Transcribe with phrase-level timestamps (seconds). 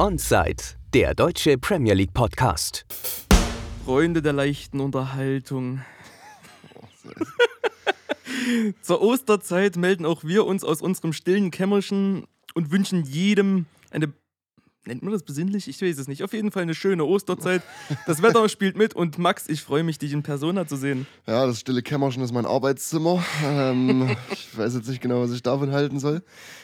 [0.00, 0.62] Onside,
[0.94, 2.86] der deutsche Premier League Podcast.
[3.84, 5.80] Freunde der leichten Unterhaltung.
[8.80, 14.12] Zur Osterzeit melden auch wir uns aus unserem stillen Kämmerchen und wünschen jedem eine.
[14.86, 15.66] Nennt man das besinnlich?
[15.66, 16.22] Ich weiß es nicht.
[16.22, 17.62] Auf jeden Fall eine schöne Osterzeit.
[18.06, 21.08] Das Wetter spielt mit und Max, ich freue mich, dich in Persona zu sehen.
[21.26, 23.24] Ja, das stille Kämmerchen ist mein Arbeitszimmer.
[23.44, 26.22] Ähm, ich weiß jetzt nicht genau, was ich davon halten soll.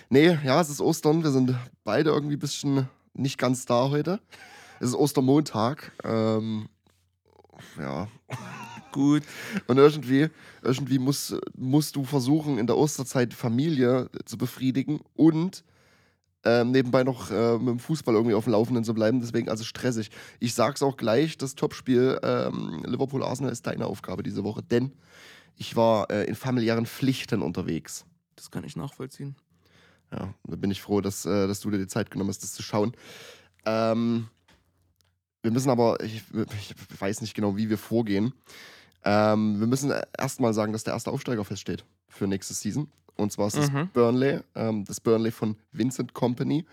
[0.09, 1.25] Nee, ja, es ist Ostern.
[1.25, 4.21] Wir sind beide irgendwie ein bisschen nicht ganz da heute.
[4.81, 5.93] Es ist Ostermontag.
[6.04, 6.68] Ähm,
[7.79, 8.09] ja.
[8.93, 9.23] Gut.
[9.67, 10.29] Und irgendwie,
[10.63, 15.64] irgendwie muss, musst du versuchen, in der Osterzeit Familie zu befriedigen und
[16.45, 19.21] ähm, nebenbei noch äh, mit dem Fußball irgendwie auf dem Laufenden zu bleiben.
[19.21, 20.11] Deswegen also stressig.
[20.40, 24.93] Ich sag's auch gleich: Das Topspiel ähm, Liverpool-Arsenal ist deine Aufgabe diese Woche, denn
[25.57, 28.04] ich war äh, in familiären Pflichten unterwegs.
[28.37, 29.37] Das kann ich nachvollziehen.
[30.14, 32.53] Ja, da bin ich froh, dass, äh, dass du dir die Zeit genommen hast, das
[32.53, 32.92] zu schauen.
[33.65, 34.29] Ähm,
[35.43, 38.33] wir müssen aber, ich, ich, weiß nicht genau, wie wir vorgehen.
[39.05, 42.89] Ähm, wir müssen erstmal sagen, dass der erste Aufsteiger feststeht für nächste Season.
[43.17, 43.89] Und zwar ist es Mhm.
[43.92, 46.65] Burnley, ähm, das Burnley von Vincent Company.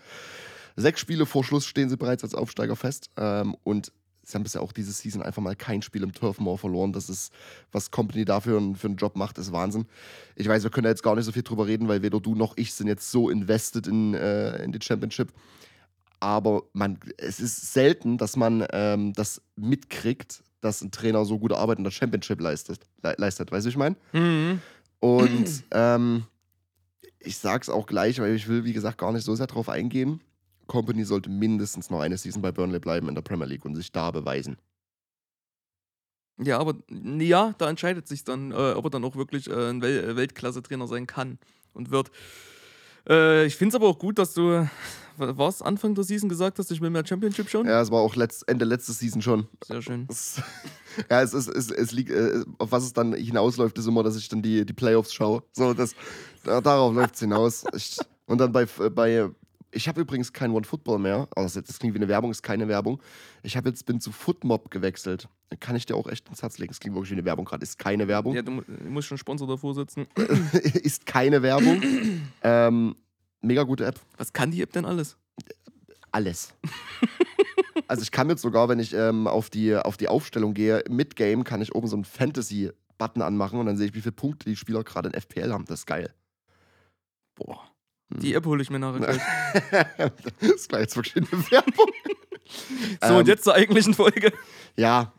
[0.76, 3.10] Sechs Spiele vor Schluss stehen sie bereits als Aufsteiger fest.
[3.16, 6.58] Ähm, und sie haben bisher auch diese Season einfach mal kein Spiel im Turf Moor
[6.58, 6.92] verloren.
[6.92, 7.32] Das ist,
[7.72, 9.86] was Company dafür für, einen Job macht, ist Wahnsinn.
[10.36, 12.34] Ich weiß, wir können da jetzt gar nicht so viel drüber reden, weil weder du
[12.34, 15.32] noch ich sind jetzt so invested in, äh, in die Championship.
[16.20, 21.56] Aber man, es ist selten, dass man ähm, das mitkriegt, dass ein Trainer so gute
[21.56, 22.80] Arbeit in der Championship leistet.
[23.02, 23.96] Le leistet weißt du, wie ich meine?
[24.12, 24.60] Mhm.
[25.00, 26.24] Und ähm,
[27.18, 30.20] ich sag's auch gleich, weil ich will, wie gesagt, gar nicht so sehr drauf eingehen.
[30.72, 33.92] Company sollte mindestens noch eine Season bei Burnley bleiben in der Premier League und sich
[33.92, 34.56] da beweisen.
[36.42, 39.82] Ja, aber ja, da entscheidet sich dann, äh, ob er dann auch wirklich äh, ein
[39.82, 41.38] Wel äh, Weltklasse-Trainer sein kann
[41.74, 42.10] und wird.
[43.06, 44.66] Äh, ich finde es aber auch gut, dass du,
[45.18, 47.66] war es Anfang der Season gesagt hast, ich will mehr Championship schon?
[47.66, 49.48] Ja, es war auch letzt, Ende letzte Season schon.
[49.66, 50.06] Sehr schön.
[50.08, 50.40] Es,
[51.10, 54.16] ja, es, ist, es, es liegt, äh, auf was es dann hinausläuft, ist immer, dass
[54.16, 55.42] ich dann die, die Playoffs schaue.
[55.52, 55.94] So, das,
[56.44, 57.64] da, darauf läuft es hinaus.
[57.76, 59.28] Ich, und dann bei, bei
[59.72, 61.28] ich habe übrigens kein One Football mehr.
[61.34, 63.02] Also das klingt wie eine Werbung, ist keine Werbung.
[63.42, 65.28] Ich habe jetzt bin zu Footmob gewechselt.
[65.60, 66.70] Kann ich dir auch echt ins Herz legen.
[66.70, 67.62] Das klingt wirklich wie eine Werbung gerade.
[67.62, 68.34] Ist keine Werbung.
[68.34, 70.06] Ja, du, mu- du musst schon Sponsor davor sitzen.
[70.82, 71.82] ist keine Werbung.
[72.42, 72.94] ähm,
[73.40, 73.98] mega gute App.
[74.18, 75.16] Was kann die App denn alles?
[76.10, 76.54] Alles.
[77.88, 81.16] also ich kann jetzt sogar, wenn ich ähm, auf, die, auf die Aufstellung gehe, mit
[81.16, 84.48] Game kann ich oben so einen Fantasy-Button anmachen und dann sehe ich, wie viele Punkte
[84.50, 85.64] die Spieler gerade in FPL haben.
[85.64, 86.12] Das ist geil.
[87.34, 87.71] Boah.
[88.20, 89.20] Die App hole ich mir nachher gleich.
[90.40, 91.90] das war jetzt wirklich eine Werbung.
[93.02, 94.30] So, und Ähm, jetzt zur eigentlichen Folge.
[94.76, 95.12] Ja,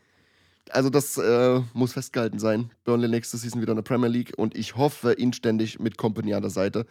[0.70, 2.70] also das äh, muss festgehalten sein.
[2.84, 6.42] Burnley nächste Season wieder in der Premier League und ich hoffe inständig mit Company an
[6.42, 6.86] der Seite,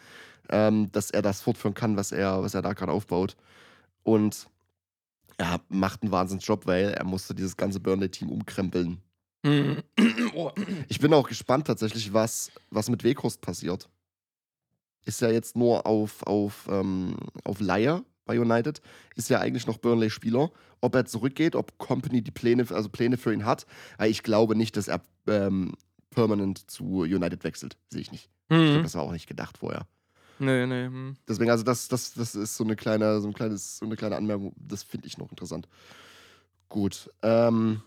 [0.49, 3.35] ähm, dass er das fortführen kann, was er, was er da gerade aufbaut.
[4.03, 4.47] Und
[5.37, 9.01] er macht einen Wahnsinnsjob, weil er musste dieses ganze Burnley-Team umkrempeln.
[9.45, 9.77] Hm.
[10.35, 10.51] oh.
[10.87, 13.89] Ich bin auch gespannt tatsächlich, was, was mit Weghorst passiert.
[15.05, 18.81] Ist ja jetzt nur auf, auf, ähm, auf Leier bei United,
[19.15, 20.49] ist ja eigentlich noch Burnley-Spieler.
[20.81, 23.65] Ob er zurückgeht, ob Company die Pläne, also Pläne für ihn hat,
[23.97, 25.73] weil ich glaube nicht, dass er ähm,
[26.09, 27.77] permanent zu United wechselt.
[27.89, 28.29] Sehe ich nicht.
[28.49, 28.83] Ich glaube, Hm.
[28.83, 29.87] das war auch nicht gedacht vorher.
[30.39, 30.85] Nee, nee.
[30.85, 31.15] Hm.
[31.27, 34.15] Deswegen, also das, das, das ist so eine kleine, so ein kleines, so eine kleine
[34.15, 35.67] Anmerkung, das finde ich noch interessant.
[36.69, 37.09] Gut.
[37.21, 37.81] Ähm,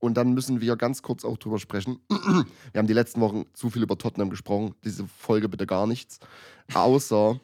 [0.00, 2.00] und dann müssen wir ganz kurz auch drüber sprechen.
[2.08, 4.74] Wir haben die letzten Wochen zu viel über Tottenham gesprochen.
[4.82, 6.18] Diese Folge bitte gar nichts.
[6.74, 7.38] Außer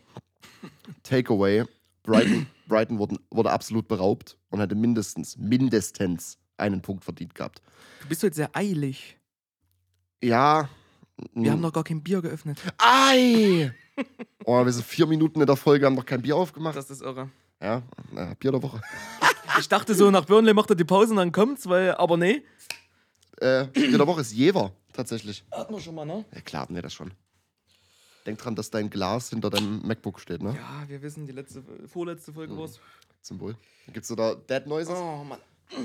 [1.03, 1.65] Takeaway.
[2.03, 7.61] Brighton, Brighton wurden, wurde absolut beraubt und hätte mindestens, mindestens einen Punkt verdient gehabt.
[8.01, 9.19] Du bist heute sehr eilig.
[10.23, 10.69] Ja.
[11.35, 12.63] Wir haben noch gar kein Bier geöffnet.
[12.79, 13.73] Ei!
[14.45, 16.77] Oh, wir sind vier Minuten in der Folge, haben noch kein Bier aufgemacht.
[16.77, 17.31] Das ist irre.
[17.61, 18.81] Ja, na, Bier der Woche.
[19.59, 22.43] Ich dachte so, nach Burnley macht er die Pause und dann kommt's, weil, aber nee.
[23.39, 25.45] Äh, Bier der Woche ist Jever, tatsächlich.
[25.53, 26.25] Hatten wir schon mal, ne?
[26.35, 27.13] Ja, klar hatten wir das schon.
[28.27, 30.55] Denk dran, dass dein Glas hinter deinem MacBook steht, ne?
[30.57, 32.59] Ja, wir wissen, die letzte, vorletzte Folge Mhm.
[32.59, 32.81] war's.
[33.23, 33.57] Symbol.
[33.93, 34.95] Gibt's da Dead Noises?
[34.99, 35.41] Oh, Mann.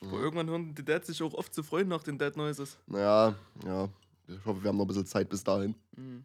[0.00, 2.76] Boah, irgendwann hören die Dads sich auch oft zu freuen nach den Dead Noises.
[2.86, 3.34] Naja,
[3.64, 3.88] ja.
[4.28, 5.74] Ich hoffe, wir haben noch ein bisschen Zeit bis dahin.
[5.96, 6.24] Mhm.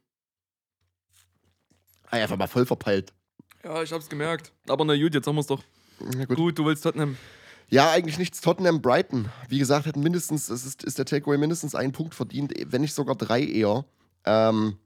[2.12, 3.14] Ah, einfach mal voll verpeilt.
[3.64, 4.52] Ja, ich hab's gemerkt.
[4.68, 5.64] Aber na gut, jetzt haben wir's doch.
[6.00, 6.36] Gut.
[6.36, 7.18] Gut, du willst Tottenham.
[7.70, 8.42] Ja, eigentlich nichts.
[8.42, 9.30] Tottenham, Brighton.
[9.48, 12.94] Wie gesagt, hätten mindestens, es ist, ist der Takeaway mindestens einen Punkt verdient, wenn nicht
[12.94, 13.86] sogar drei eher.
[14.26, 14.78] Ähm,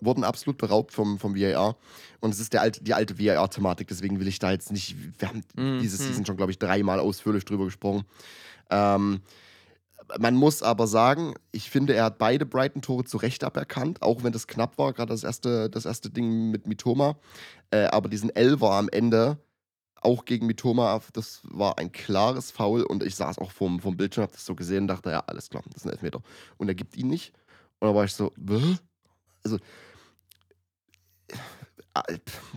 [0.00, 1.76] wurden absolut beraubt vom, vom VAR.
[2.20, 4.94] Und es ist der alte, die alte VAR-Thematik, deswegen will ich da jetzt nicht.
[5.18, 5.80] Wir haben Mhm.
[5.80, 8.04] diese Season schon, glaube ich, dreimal ausführlich drüber gesprochen.
[8.70, 9.20] Ähm,
[10.18, 14.32] Man muss aber sagen, ich finde, er hat beide Brighton-Tore zu Recht aberkannt, auch wenn
[14.32, 17.16] das knapp war, gerade das erste, das erste Ding mit Mitoma.
[17.70, 19.38] Äh, aber diesen Elfer am Ende,
[20.00, 24.22] auch gegen Mitoma, das war ein klares Foul und ich saß auch vom, vom Bildschirm,
[24.24, 26.22] hab das so gesehen und dachte, ja, alles klar, das ist ein Elfmeter.
[26.56, 27.32] Und er gibt ihn nicht.
[27.80, 28.76] Und da war ich so, Bäh?
[29.42, 29.58] also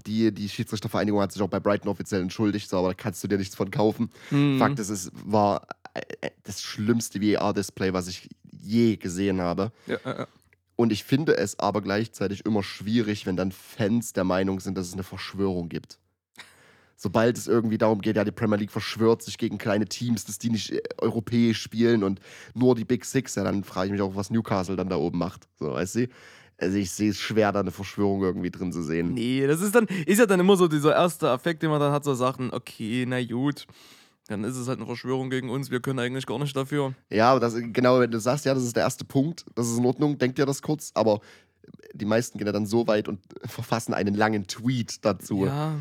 [0.05, 3.27] die, die Schiedsrichtervereinigung hat sich auch bei Brighton offiziell entschuldigt, so, aber da kannst du
[3.27, 4.11] dir nichts von kaufen.
[4.29, 4.57] Hm.
[4.59, 8.29] Fakt ist, es war äh, äh, das schlimmste VAR-Display, was ich
[8.61, 9.71] je gesehen habe.
[9.87, 10.27] Ja, ja, ja.
[10.75, 14.87] Und ich finde es aber gleichzeitig immer schwierig, wenn dann Fans der Meinung sind, dass
[14.87, 15.99] es eine Verschwörung gibt.
[16.95, 20.37] Sobald es irgendwie darum geht, ja, die Premier League verschwört sich gegen kleine Teams, dass
[20.37, 22.19] die nicht äh, europäisch spielen und
[22.53, 25.17] nur die Big Six, ja, dann frage ich mich auch, was Newcastle dann da oben
[25.17, 25.47] macht.
[25.59, 26.07] So, weißt du?
[26.59, 29.13] Also ich sehe es schwer, da eine Verschwörung irgendwie drin zu sehen.
[29.13, 31.91] Nee, das ist dann, ist ja dann immer so dieser erste Affekt, den man dann
[31.93, 33.65] hat, so Sachen, okay, na gut,
[34.27, 36.93] dann ist es halt eine Verschwörung gegen uns, wir können eigentlich gar nicht dafür.
[37.09, 39.85] Ja, das, genau, wenn du sagst, ja, das ist der erste Punkt, das ist in
[39.85, 41.21] Ordnung, denk dir das kurz, aber
[41.93, 45.45] die meisten gehen ja dann so weit und verfassen einen langen Tweet dazu.
[45.45, 45.75] Ja,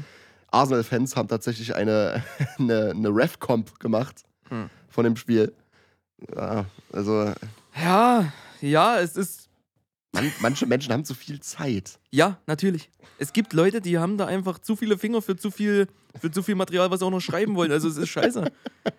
[0.50, 2.22] Arsenal-Fans haben tatsächlich eine,
[2.58, 4.70] eine, eine Ref-Comp gemacht Hm.
[4.88, 5.52] von dem Spiel.
[6.34, 7.32] Ja, also
[7.82, 8.32] ja,
[8.62, 9.47] ja, es ist,
[10.12, 11.98] man, manche Menschen haben zu viel Zeit.
[12.10, 12.90] ja, natürlich.
[13.20, 15.88] Es gibt Leute, die haben da einfach zu viele Finger für zu viel,
[16.20, 17.72] für zu viel Material, was sie auch noch schreiben wollen.
[17.72, 18.50] Also es ist scheiße.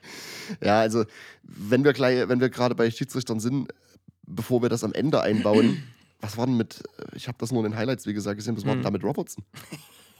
[0.63, 1.06] Ja, also
[1.44, 3.71] wenn wir gleich, wenn wir gerade bei Schiedsrichtern sind,
[4.25, 5.83] bevor wir das am Ende einbauen,
[6.21, 6.81] was war denn mit,
[7.13, 8.83] ich habe das nur in den Highlights, wie gesagt, gesehen, was war denn Hm.
[8.83, 9.44] da mit Robertson?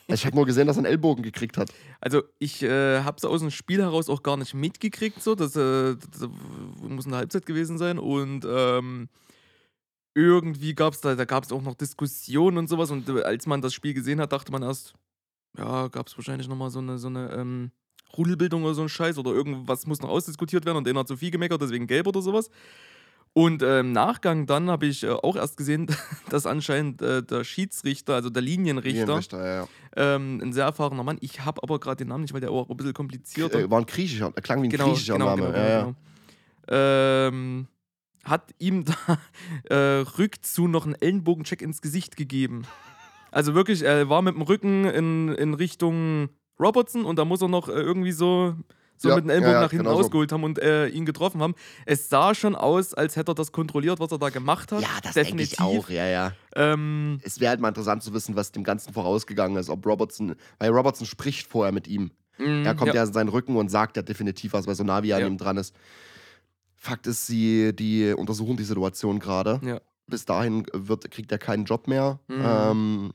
[0.08, 1.72] Also ich habe nur gesehen, dass er einen Ellbogen gekriegt hat.
[2.00, 5.34] Also ich äh, habe es aus dem Spiel heraus auch gar nicht mitgekriegt, so.
[5.34, 6.30] Das, äh, das
[6.88, 7.98] muss eine Halbzeit gewesen sein.
[7.98, 9.10] Und ähm,
[10.14, 12.92] irgendwie gab es da, da gab es auch noch Diskussionen und sowas.
[12.92, 14.94] Und äh, als man das Spiel gesehen hat, dachte man erst,
[15.58, 17.72] ja, gab es wahrscheinlich nochmal so eine, so eine ähm,
[18.18, 21.18] Rudelbildung oder so ein Scheiß oder irgendwas muss noch ausdiskutiert werden und einer hat zu
[21.18, 22.50] viel gemeckert, deswegen gelb oder sowas.
[23.34, 25.88] Und äh, im Nachgang dann habe ich äh, auch erst gesehen,
[26.30, 29.68] dass anscheinend äh, der Schiedsrichter, also der Linienrichter, Linienrichter, ja, ja.
[30.16, 31.18] ähm, ein sehr erfahrener Mann.
[31.22, 33.80] Ich habe aber gerade den Namen nicht, weil der auch ein bisschen komplizierter Äh, war
[33.80, 35.44] ein griechischer, er klang wie ein genau, griechischer genau, Name.
[35.44, 35.82] genau, ja, ja.
[35.82, 35.96] genau,
[36.66, 37.28] genau.
[37.28, 37.68] Ähm,
[38.24, 38.96] hat ihm da
[39.76, 42.64] äh, rückzu noch einen Ellenbogencheck ins Gesicht gegeben.
[43.32, 46.30] Also wirklich, er war mit dem Rücken in, in Richtung
[46.60, 48.56] Robertson und da muss er noch äh, irgendwie so,
[48.98, 50.02] so Ja, mit dem Ellenbogen ja, nach hinten genau so.
[50.06, 51.54] ausgeholt haben und äh, ihn getroffen haben.
[51.86, 54.82] Es sah schon aus, als hätte er das kontrolliert, was er da gemacht hat.
[54.82, 56.32] Ja, das denke ich auch, ja, ja.
[56.56, 60.36] Ähm, Es wäre halt mal interessant zu wissen, was dem Ganzen vorausgegangen ist, ob Robertson,
[60.58, 62.12] weil Robertson spricht vorher mit ihm.
[62.40, 62.96] mh, Er kommt ja.
[62.96, 65.58] ja, in seinen Rücken und sagt ja definitiv was, weil so er an ihm dran
[65.58, 65.76] ist.
[66.82, 69.60] Fakt ist, sie die untersuchen die Situation gerade.
[69.64, 69.82] Ja.
[70.08, 72.20] Bis dahin wird, kriegt er keinen Job mehr.
[72.28, 72.42] Mhm.
[72.44, 73.14] Ähm,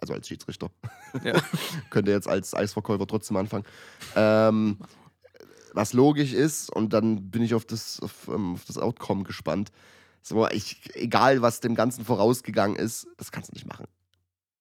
[0.00, 0.70] also als Schiedsrichter.
[1.22, 1.34] Ja.
[1.90, 3.64] Könnte jetzt als Eisverkäufer trotzdem anfangen.
[4.16, 4.78] Ähm,
[5.74, 9.70] was logisch ist, und dann bin ich auf das, auf, ähm, auf das Outcome gespannt.
[10.22, 13.86] So, ich, egal was dem Ganzen vorausgegangen ist, das kannst du nicht machen.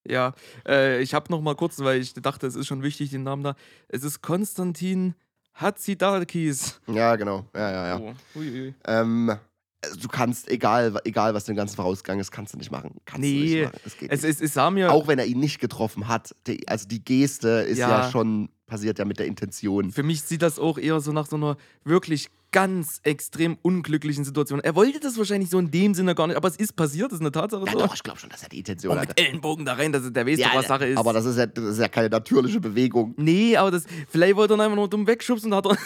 [0.06, 0.33] Ja,
[0.68, 3.44] äh, ich habe noch mal kurz, weil ich dachte, es ist schon wichtig, den Namen
[3.44, 3.56] da.
[3.88, 5.15] Es ist Konstantin
[5.56, 6.80] Hatzidakis.
[6.88, 7.45] Ja, genau.
[7.56, 8.13] Ja, ja, ja.
[8.36, 8.42] Oh.
[8.86, 9.36] Ähm,
[9.83, 12.95] also du kannst, egal, egal was dem Ganzen vorausgegangen ist, kannst du nicht machen.
[13.06, 13.80] Kannst du Nee, nicht machen.
[13.86, 14.24] Es, nicht.
[14.24, 17.48] es, es sah mir, Auch wenn er ihn nicht getroffen hat, die, also die Geste
[17.50, 17.89] ist ja.
[17.89, 18.12] Ja.
[18.12, 19.92] schon, passiert ja mit der Intention.
[19.92, 24.59] für mich sieht das auch eher so nach so einer wirklich ganz extrem unglücklichen Situation.
[24.59, 27.18] Er wollte das wahrscheinlich so in dem Sinne gar nicht, aber es ist passiert, das
[27.18, 27.80] ist eine Tatsache Ja, so.
[27.80, 29.09] doch, ich glaube schon, dass er die Intention hatte.
[29.09, 30.97] mit Ellenbogen da rein, das, der weiß Ja, was Sache ist.
[30.97, 33.14] Aber das ist, ja, das ist ja keine natürliche Bewegung.
[33.18, 35.78] nee, aber das, vielleicht wollte er einfach nur dumm wegschubsen und hat hat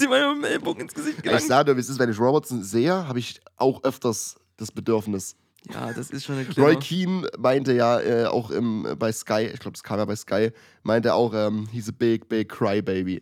[0.00, 1.42] ihm einfach mit dem Ellbogen ins Gesicht Ich gelangt.
[1.42, 5.36] sage dir, wie es ist, wenn ich Robertson sehe, habe ich auch öfters das Bedürfnis.
[5.72, 6.78] Ja, das ist schon eine Roy kleine...
[6.78, 10.16] Keane meinte ja äh, auch im, äh, bei Sky, ich glaube, das kam ja bei
[10.16, 10.50] Sky,
[10.82, 13.20] meinte auch, ähm, he's a big, big crybaby.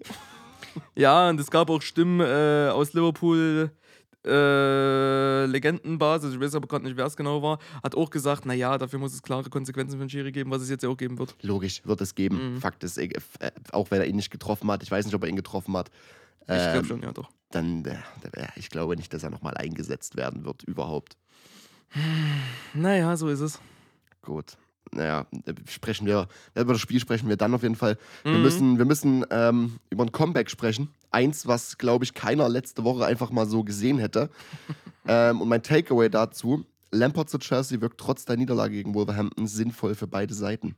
[0.95, 3.71] Ja, und es gab auch Stimmen äh, aus Liverpool,
[4.27, 8.77] äh, Legendenbasis, ich weiß aber gerade nicht, wer es genau war, hat auch gesagt, naja,
[8.77, 11.19] dafür muss es klare Konsequenzen für den Schiri geben, was es jetzt ja auch geben
[11.19, 11.35] wird.
[11.43, 12.55] Logisch, wird es geben.
[12.55, 12.61] Mhm.
[12.61, 13.09] Fakt ist, äh,
[13.73, 15.91] auch wenn er ihn nicht getroffen hat, ich weiß nicht, ob er ihn getroffen hat,
[16.43, 17.31] Ich glaube ähm, schon, ja doch.
[17.51, 17.97] dann, äh,
[18.57, 21.17] ich glaube nicht, dass er nochmal eingesetzt werden wird, überhaupt.
[22.75, 23.61] Naja, so ist es.
[24.21, 24.57] Gut.
[24.93, 27.99] Naja, äh, sprechen wir, über das Spiel sprechen wir dann auf jeden Fall.
[28.25, 28.43] Wir Mhm.
[28.43, 30.89] müssen, wir müssen ähm, über ein Comeback sprechen.
[31.11, 34.31] Eins, was, glaube ich, keiner letzte Woche einfach mal so gesehen hätte.
[35.07, 39.95] ähm, und mein Takeaway dazu: Lampard zu Chelsea wirkt trotz der Niederlage gegen Wolverhampton sinnvoll
[39.95, 40.75] für beide Seiten.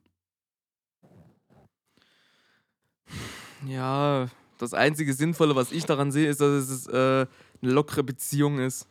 [3.66, 7.26] Ja, das einzige Sinnvolle, was ich daran sehe, ist, dass es äh,
[7.62, 8.86] eine lockere Beziehung ist.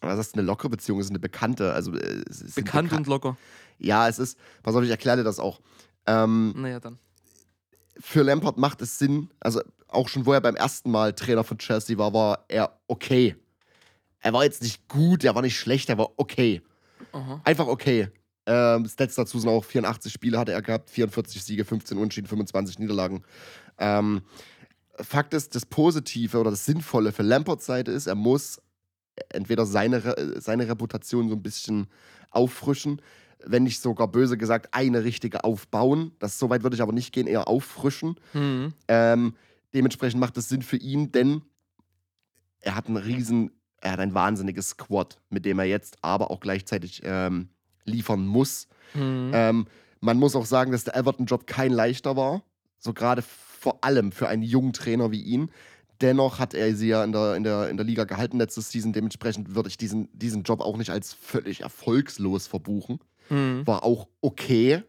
[0.00, 1.72] Das ist eine lockere Beziehung, es ist eine bekannte.
[1.72, 2.22] Also, äh,
[2.54, 3.36] Bekannt beka- und locker.
[3.78, 5.60] Ja, es ist, pass auf, ich erkläre dir das auch.
[6.06, 6.98] Ähm, Naja, dann.
[8.00, 11.58] für Lampard macht es Sinn, also auch schon wo er beim ersten Mal Trainer von
[11.58, 13.36] Chelsea war, war er okay.
[14.20, 16.62] Er war jetzt nicht gut, er war nicht schlecht, er war okay.
[17.12, 17.40] Aha.
[17.44, 18.08] Einfach okay.
[18.46, 22.78] Ähm, Stats dazu sind auch 84 Spiele hatte er gehabt, 44 Siege, 15 Unentschieden, 25
[22.78, 23.22] Niederlagen.
[23.78, 24.22] Ähm,
[25.00, 28.60] Fakt ist, das Positive oder das Sinnvolle für Lamperts Seite ist, er muss
[29.30, 31.86] entweder seine, Re- seine Reputation so ein bisschen
[32.30, 33.00] auffrischen,
[33.46, 36.12] wenn nicht sogar böse gesagt, eine richtige aufbauen.
[36.18, 38.16] Das so weit würde ich aber nicht gehen, eher auffrischen.
[38.32, 38.72] Mhm.
[38.88, 39.34] Ähm,
[39.74, 41.42] dementsprechend macht es Sinn für ihn, denn
[42.60, 46.40] er hat einen riesen, er hat ein wahnsinniges Squad, mit dem er jetzt aber auch
[46.40, 47.48] gleichzeitig ähm,
[47.84, 48.68] liefern muss.
[48.94, 49.30] Mhm.
[49.34, 49.66] Ähm,
[50.00, 52.42] man muss auch sagen, dass der Everton-Job kein leichter war.
[52.78, 55.50] So gerade vor allem für einen jungen Trainer wie ihn.
[56.00, 58.92] Dennoch hat er sie ja in der, in der, in der Liga gehalten letzte Season.
[58.92, 62.98] Dementsprechend würde ich diesen, diesen Job auch nicht als völlig erfolgslos verbuchen.
[63.28, 63.66] Mhm.
[63.66, 64.82] War auch okay.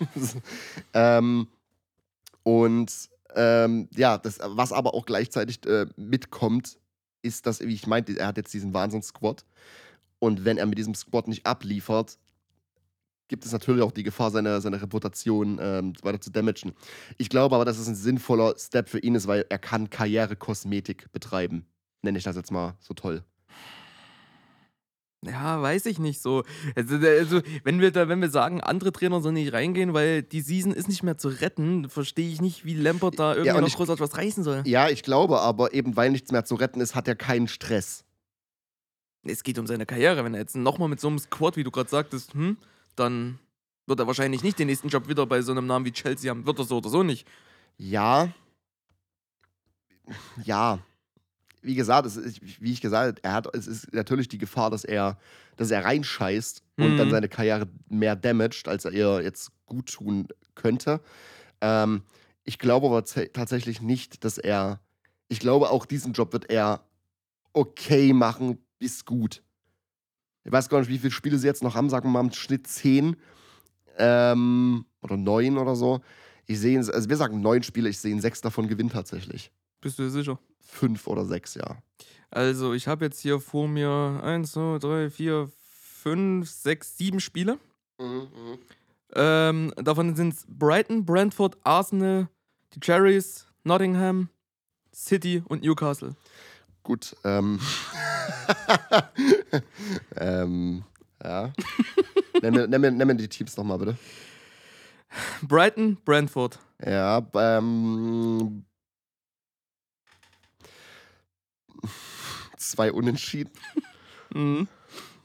[0.94, 1.48] ähm,
[2.42, 6.78] und ähm, ja, das, was aber auch gleichzeitig äh, mitkommt,
[7.22, 9.44] ist, dass, wie ich meinte, er hat jetzt diesen Wahnsinns-Squad.
[10.18, 12.18] Und wenn er mit diesem Squad nicht abliefert,
[13.28, 16.72] gibt es natürlich auch die Gefahr, seine, seine Reputation ähm, weiter zu damagen.
[17.16, 21.12] Ich glaube aber, dass es ein sinnvoller Step für ihn ist, weil er kann Karrierekosmetik
[21.12, 21.66] betreiben.
[22.02, 23.22] Nenne ich das jetzt mal so toll.
[25.22, 26.44] Ja, weiß ich nicht so.
[26.74, 30.40] Also, also, wenn wir da, wenn wir sagen, andere Trainer sollen nicht reingehen, weil die
[30.40, 33.68] Season ist nicht mehr zu retten, verstehe ich nicht, wie Lampert da irgendwie und noch
[33.68, 34.62] ich- großartig was reißen soll.
[34.64, 38.04] Ja, ich glaube aber, eben weil nichts mehr zu retten ist, hat er keinen Stress.
[39.22, 40.24] Es geht um seine Karriere.
[40.24, 42.56] Wenn er jetzt nochmal mit so einem Squad, wie du gerade sagtest, hm,
[42.96, 43.38] dann
[43.86, 46.46] wird er wahrscheinlich nicht den nächsten Job wieder bei so einem Namen wie Chelsea haben.
[46.46, 47.26] Wird er so oder so nicht.
[47.76, 48.28] Ja.
[50.44, 50.78] Ja.
[51.62, 54.70] Wie gesagt, es ist, wie ich gesagt habe, er hat, es ist natürlich die Gefahr,
[54.70, 55.18] dass er,
[55.56, 56.96] dass er reinscheißt und Mhm.
[56.96, 61.00] dann seine Karriere mehr damaged, als er ihr jetzt gut tun könnte.
[61.60, 62.02] Ähm,
[62.44, 64.80] ich glaube aber tats- tatsächlich nicht, dass er.
[65.28, 66.84] Ich glaube, auch diesen Job wird er
[67.52, 69.42] okay machen, bis gut.
[70.44, 72.32] Ich weiß gar nicht, wie viele Spiele sie jetzt noch haben, sagen wir mal im
[72.32, 73.16] Schnitt 10
[73.98, 76.00] ähm, oder 9 oder so.
[76.46, 79.52] Ich sehe, ihn- also wir sagen neun Spiele, ich sehe ihn sechs davon gewinnen tatsächlich.
[79.80, 80.38] Bist du dir sicher?
[80.70, 81.82] Fünf oder sechs, ja.
[82.30, 85.50] Also, ich habe jetzt hier vor mir 1, 2, 3, 4,
[86.02, 87.58] 5, 6, 7 Spiele.
[89.14, 92.28] Ähm, davon sind es Brighton, Brentford, Arsenal,
[92.74, 94.28] die Cherries, Nottingham,
[94.94, 96.14] City und Newcastle.
[96.82, 97.16] Gut.
[97.24, 97.60] Ähm.
[100.16, 100.84] ähm,
[101.22, 101.52] ja.
[102.42, 103.96] nenn, mir, nenn, mir, nenn mir die Teams nochmal, bitte.
[105.42, 106.58] Brighton, Brentford.
[106.84, 108.64] Ja, ähm.
[112.56, 113.52] Zwei Unentschieden.
[114.34, 114.68] Mhm.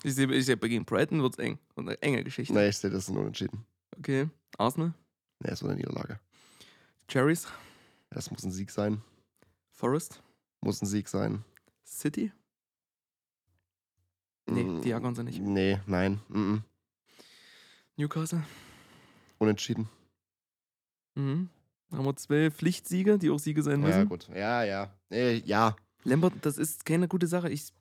[0.04, 1.60] Ich sehe, ich sehe, gegen Brighton wird es eng.
[1.76, 2.54] Und eine enge Geschichte.
[2.54, 3.66] Nee, ich sehe, das ist ein Unentschieden.
[3.98, 4.30] Okay.
[4.58, 4.94] Arsenal,
[5.40, 6.20] Nee, ist so eine Niederlage.
[7.08, 7.48] Cherries,
[8.10, 9.02] Das muss ein Sieg sein.
[9.72, 10.22] Forest,
[10.62, 11.44] Muss ein Sieg sein.
[11.86, 12.32] City.
[14.48, 15.42] Nee, Mm, die jagen sie nicht.
[15.42, 16.22] Nee, nein.
[16.30, 16.62] Mm -mm.
[17.98, 18.44] Newcastle.
[19.40, 19.90] Unentschieden.
[21.16, 21.50] Mhm.
[21.90, 24.00] Da haben wir zwei Pflichtsiege, die auch Siege sein müssen.
[24.00, 24.28] Ja, gut.
[24.34, 24.94] Ja, ja.
[25.10, 25.76] Nee, ja.
[26.06, 27.50] Lambert, das ist keine gute Sache.
[27.50, 27.74] Ich,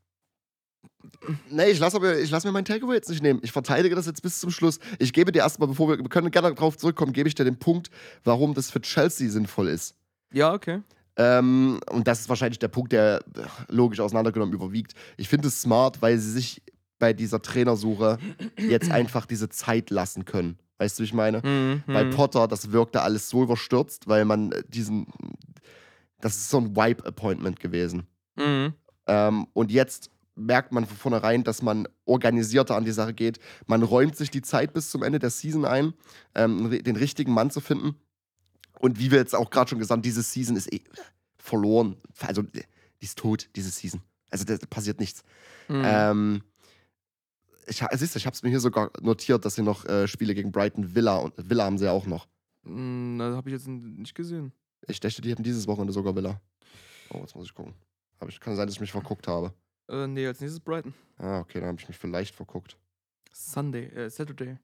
[1.50, 1.98] Nee, ich lasse
[2.30, 3.40] lass mir mein Takeaway jetzt nicht nehmen.
[3.42, 4.78] Ich verteidige das jetzt bis zum Schluss.
[4.98, 7.58] Ich gebe dir erstmal, bevor wir, wir können gerne darauf zurückkommen, gebe ich dir den
[7.58, 7.90] Punkt,
[8.24, 9.94] warum das für Chelsea sinnvoll ist.
[10.32, 10.82] ja, okay.
[11.16, 13.22] Ähm, und das ist wahrscheinlich der Punkt, der
[13.68, 14.94] logisch auseinandergenommen überwiegt.
[15.16, 16.60] Ich finde es smart, weil sie sich
[16.98, 18.18] bei dieser Trainersuche
[18.58, 20.58] jetzt einfach diese Zeit lassen können.
[20.78, 21.38] Weißt du, wie ich meine?
[21.38, 22.10] Mhm, Bei mhm.
[22.10, 25.06] Potter, das wirkte alles so überstürzt, weil man diesen.
[26.20, 28.08] Das ist so ein Wipe-Appointment gewesen.
[28.36, 28.74] Mhm.
[29.06, 33.38] Ähm, und jetzt merkt man von vornherein, dass man organisierter an die Sache geht.
[33.66, 35.94] Man räumt sich die Zeit bis zum Ende der Season ein,
[36.34, 37.94] ähm, den richtigen Mann zu finden.
[38.80, 40.82] Und wie wir jetzt auch gerade schon gesagt haben, diese Season ist eh
[41.38, 41.96] verloren.
[42.20, 42.64] Also, die
[43.00, 44.02] ist tot, diese Season.
[44.30, 45.22] Also, da passiert nichts.
[45.68, 45.82] Mhm.
[45.84, 46.42] Ähm,
[47.66, 50.34] ich, siehst du, ich habe es mir hier sogar notiert, dass sie noch äh, Spiele
[50.34, 52.26] gegen Brighton Villa und Villa haben sie ja auch noch.
[52.64, 54.52] Mm, Das habe ich jetzt nicht gesehen.
[54.86, 56.40] Ich dachte, die hätten dieses Wochenende sogar Villa.
[57.10, 57.74] Oh, jetzt muss ich gucken.
[58.18, 59.52] Aber ich kann sein, dass ich mich verguckt habe.
[59.88, 60.94] Äh, nee, als nächstes Brighton.
[61.18, 62.76] Ah, okay, dann habe ich mich vielleicht verguckt.
[63.32, 64.58] Sunday, äh, Saturday.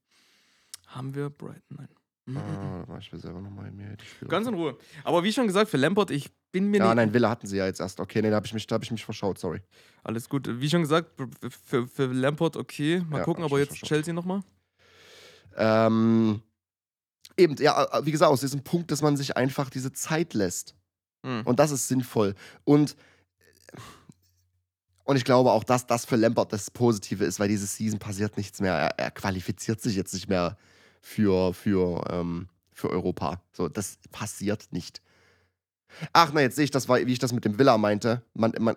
[0.87, 1.63] Haben wir Brighton?
[1.77, 1.89] Nein.
[2.27, 2.41] Mhm, mhm.
[2.41, 3.97] Ah, da war ich mir selber nochmal in mir.
[3.97, 4.55] die Spiele Ganz in.
[4.55, 4.79] Ruhe.
[5.05, 6.97] Aber wie schon gesagt, für Lampert, ich bin mir Ja, nicht.
[6.97, 8.01] nein, Villa hatten sie ja jetzt erst.
[8.01, 9.61] Okay, nee, da habe ich, mich- da hab ich mich verschaut, sorry.
[10.05, 10.49] Alles gut.
[10.61, 11.11] Wie schon gesagt,
[11.65, 13.03] für, für Lampert okay.
[13.09, 13.89] Mal Ja, gucken, aber jetzt verstanden.
[13.89, 14.43] Chelsea nochmal.
[15.57, 16.43] Ähm,
[17.37, 20.75] eben, ja, äh, wie gesagt, aus diesem Punkt, dass man sich einfach diese Zeit lässt.
[21.23, 21.43] Mhm.
[21.45, 22.35] Und das ist sinnvoll.
[22.65, 22.97] Und,
[25.05, 28.37] und ich glaube auch, dass das für Lampert das Positive ist, weil diese Season passiert
[28.37, 28.75] nichts mehr.
[28.75, 30.57] Er, er qualifiziert sich jetzt nicht mehr
[31.01, 33.43] für, für, ähm, für Europa.
[33.53, 35.03] So, das passiert nicht.
[36.13, 38.23] Ach, na, jetzt sehe ich das, wie ich das mit dem Villa meinte.
[38.35, 38.77] Man, man,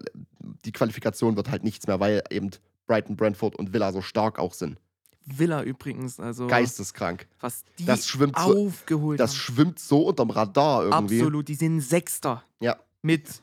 [0.65, 2.49] die Qualifikation wird halt nichts mehr, weil eben
[2.87, 4.79] Brighton, Brentford und Villa so stark auch sind.
[5.25, 7.27] Villa übrigens, also Geisteskrank.
[7.39, 9.37] was die Das schwimmt so, aufgeholt das haben.
[9.37, 11.19] schwimmt so unterm Radar irgendwie.
[11.19, 12.43] Absolut, die sind Sechster.
[12.59, 12.77] Ja.
[13.01, 13.41] Mit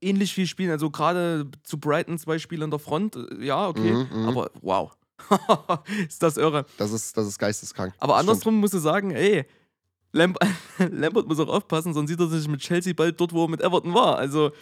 [0.00, 3.92] ähnlich viel Spielen, also gerade zu Brighton zwei Spiele in der Front, äh, ja, okay,
[3.92, 4.28] Mhm, mhm.
[4.28, 4.96] aber wow.
[6.08, 6.66] ist das irre.
[6.76, 7.94] Das ist, das ist geisteskrank.
[7.98, 9.44] Aber Das andersrum musst du sagen, ey,
[10.12, 10.38] Lamp
[10.78, 13.60] Lampert muss auch aufpassen, sonst sieht er sich mit Chelsea bald dort, wo er mit
[13.60, 14.16] Everton war.
[14.18, 14.52] Also.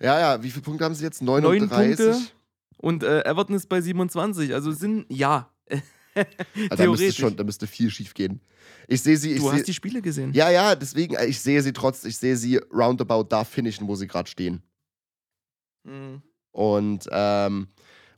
[0.00, 1.20] Ja, ja, wie viele Punkte haben sie jetzt?
[1.22, 2.06] Neun 39?
[2.06, 2.30] Punkte.
[2.78, 4.54] und äh, Everton ist bei 27.
[4.54, 5.50] Also sind, ja,
[6.14, 6.24] Also
[6.76, 8.40] da müsste schon, da müsste viel schief gehen.
[8.88, 9.58] Ich sehe sie, ich du sehe.
[9.58, 10.32] hast die Spiele gesehen.
[10.32, 13.94] Ja, ja, deswegen, äh, ich sehe sie trotz, ich sehe sie roundabout da finishen, wo
[13.94, 14.62] sie gerade stehen.
[15.84, 16.22] Mhm.
[16.52, 17.68] Und, ähm,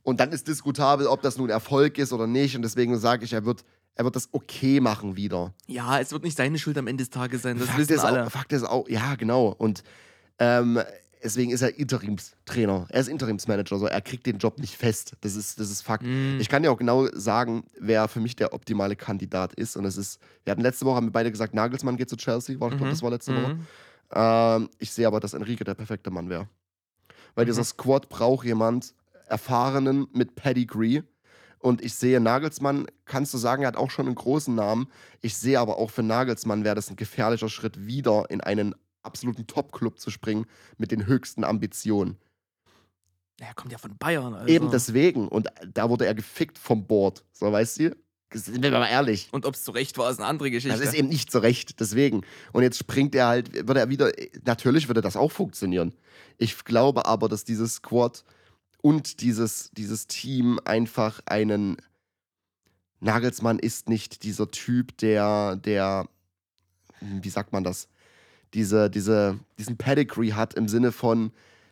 [0.03, 2.55] und dann ist diskutabel, ob das nun Erfolg ist oder nicht.
[2.55, 3.63] Und deswegen sage ich, er wird,
[3.95, 5.53] er wird das okay machen wieder.
[5.67, 8.03] Ja, es wird nicht seine Schuld am Ende des Tages sein, das Fakt wissen ist
[8.03, 8.25] alle.
[8.25, 9.47] Auch, Fakt ist auch, ja, genau.
[9.57, 9.83] Und
[10.39, 10.79] ähm,
[11.23, 12.87] deswegen ist er Interimstrainer.
[12.89, 15.13] Er ist Interimsmanager, also er kriegt den Job nicht fest.
[15.21, 16.03] Das ist, das ist Fakt.
[16.03, 16.37] Mhm.
[16.41, 19.77] Ich kann dir auch genau sagen, wer für mich der optimale Kandidat ist.
[19.77, 22.59] Und es ist, wir hatten letzte Woche, haben wir beide gesagt, Nagelsmann geht zu Chelsea.
[22.59, 22.89] War, Ich glaube, Mhm.
[22.89, 23.53] das war letzte Woche.
[23.53, 23.65] Mhm.
[24.15, 26.47] Ähm, ich sehe aber, dass Enrique der perfekte Mann wäre.
[27.35, 27.49] Weil Mhm.
[27.49, 28.93] dieser Squad braucht jemand
[29.27, 31.03] Erfahrenen mit Pedigree.
[31.59, 34.87] Und ich sehe Nagelsmann, kannst du sagen, er hat auch schon einen großen Namen.
[35.21, 39.47] Ich sehe aber auch für Nagelsmann wäre das ein gefährlicher Schritt, wieder in einen absoluten
[39.47, 40.45] Top-Club zu springen
[40.77, 42.17] mit den höchsten Ambitionen.
[43.39, 44.33] Er kommt ja von Bayern.
[44.33, 44.47] Also.
[44.47, 45.27] Eben deswegen.
[45.27, 47.23] Und da wurde er gefickt vom Board.
[47.31, 47.95] So, weißt du?
[48.33, 49.29] Sind wir mal ehrlich.
[49.31, 50.77] Und ob es zu Recht war, ist eine andere Geschichte.
[50.77, 52.21] Das ist eben nicht so recht, deswegen.
[52.51, 54.11] Und jetzt springt er halt, wird er wieder,
[54.45, 55.93] natürlich würde das auch funktionieren.
[56.37, 58.23] Ich glaube aber, dass dieses Squad
[58.81, 61.77] und dieses, dieses Team einfach einen
[62.99, 66.07] Nagelsmann ist nicht dieser Typ, der, der,
[66.99, 67.87] wie sagt man das,
[68.53, 71.31] diese, diese, diesen Pedigree hat im Sinne von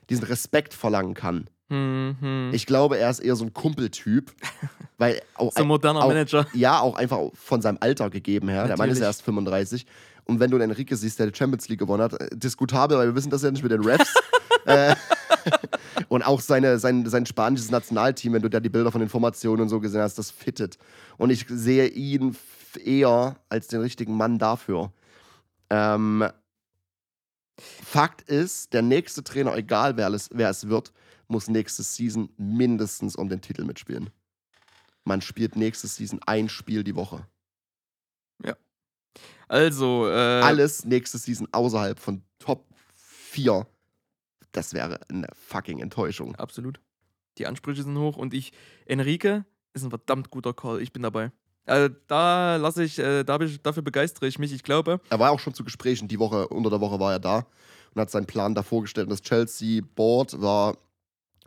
[0.10, 1.50] diesen Respekt verlangen kann.
[1.72, 2.52] Mhm.
[2.52, 4.32] Ich glaube, er ist eher so ein Kumpeltyp,
[4.98, 6.46] weil auch, so ein moderner auch, Manager.
[6.54, 8.68] ja, auch einfach von seinem Alter gegeben her.
[8.68, 9.08] Der Mann ist Natürlich.
[9.08, 9.86] erst 35.
[10.26, 13.08] Und wenn du den Enrique siehst, der die Champions League gewonnen hat, äh, diskutabel, weil
[13.08, 14.14] wir wissen das ja nicht mit den Refs.
[14.66, 14.96] äh,
[16.10, 19.62] und auch seine, sein, sein spanisches Nationalteam, wenn du da die Bilder von den Formationen
[19.62, 20.78] und so gesehen hast, das fittet.
[21.18, 22.36] Und ich sehe ihn
[22.84, 24.92] eher als den richtigen Mann dafür.
[25.70, 26.26] Ähm,
[27.58, 30.92] Fakt ist, der nächste Trainer, egal wer es, wer es wird,
[31.32, 34.10] muss nächste Season mindestens um den Titel mitspielen.
[35.04, 37.26] Man spielt nächste Season ein Spiel die Woche.
[39.48, 42.66] Also, äh, Alles nächste Season außerhalb von Top
[42.96, 43.68] 4.
[44.54, 46.38] Das wäre eine fucking Enttäuschung.
[46.38, 46.80] Absolut.
[47.38, 48.54] Die Ansprüche sind hoch und ich,
[48.86, 50.82] Enrique ist ein verdammt guter Call.
[50.82, 51.34] Ich bin dabei.
[51.66, 54.54] Also da lasse ich, äh, da hab ich, dafür begeistere ich mich.
[54.54, 57.20] Ich glaube, Er war auch schon zu Gesprächen, die Woche, unter der Woche war er
[57.20, 57.46] da
[57.94, 59.08] und hat seinen Plan da vorgestellt.
[59.08, 60.78] Und das Chelsea Board war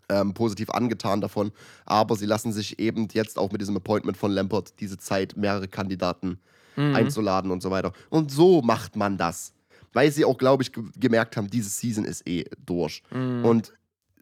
[0.08, 1.52] ähm, positiv angetan davon,
[1.84, 5.68] aber sie lassen sich eben jetzt auch mit diesem Appointment von Lampert diese Zeit, mehrere
[5.68, 6.38] Kandidaten
[6.76, 6.94] mhm.
[6.94, 7.92] einzuladen und so weiter.
[8.10, 9.52] Und so macht man das.
[9.92, 13.02] Weil sie auch, glaube ich, ge gemerkt haben, diese Season ist eh durch.
[13.12, 13.44] Mhm.
[13.44, 13.72] Und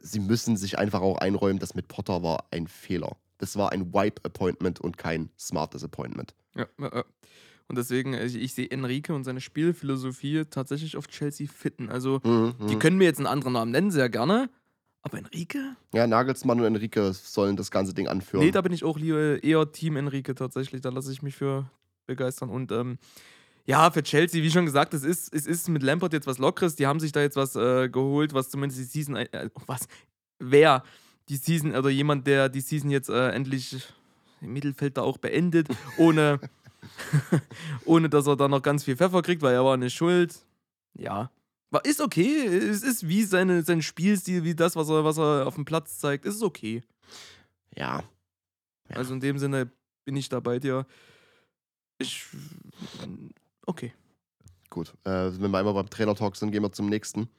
[0.00, 3.16] sie müssen sich einfach auch einräumen, dass mit Potter war ein Fehler.
[3.38, 6.34] Das war ein Wipe-Appointment und kein smartes Appointment.
[6.54, 7.04] Ja, ja, ja.
[7.68, 11.88] Und deswegen, ich, ich sehe Enrique und seine Spielphilosophie tatsächlich auf Chelsea fitten.
[11.88, 12.78] Also, Mhm, die mhm.
[12.78, 14.50] können mir jetzt einen anderen Namen nennen, sehr gerne.
[15.02, 15.58] Aber Enrique?
[15.92, 18.44] Ja, Nagelsmann und Enrique sollen das ganze Ding anführen.
[18.44, 20.80] Nee, da bin ich auch lieber eher Team Enrique tatsächlich.
[20.80, 21.68] Da lasse ich mich für
[22.06, 22.50] begeistern.
[22.50, 22.98] Und ähm,
[23.66, 26.76] ja, für Chelsea, wie schon gesagt, es ist, es ist mit Lampard jetzt was Lockeres.
[26.76, 29.16] Die haben sich da jetzt was äh, geholt, was zumindest die Season.
[29.16, 29.88] ein- Äh, was?
[30.38, 30.82] Wer?
[31.28, 33.76] Die Season, oder jemand, der die Season jetzt äh, endlich
[34.40, 36.40] im Mittelfeld da auch beendet, ohne,
[37.84, 40.34] ohne dass er da noch ganz viel Pfeffer kriegt, weil er war nicht schuld.
[40.94, 41.30] Ja.
[41.72, 42.46] War, ist okay.
[42.46, 45.98] Es ist wie seine, sein Spielstil, wie das, was er, was er auf dem Platz
[45.98, 46.26] zeigt.
[46.26, 46.82] Es ist okay.
[47.74, 48.04] Ja.
[48.90, 48.96] Ja.
[48.96, 49.72] Also in dem Sinne
[50.04, 50.86] bin ich da bei dir.
[51.98, 52.26] Ich.
[53.66, 53.94] Okay.
[54.68, 54.92] Gut.
[55.04, 57.30] Äh, wenn wir einmal beim Trainer-Talk sind, gehen wir zum nächsten.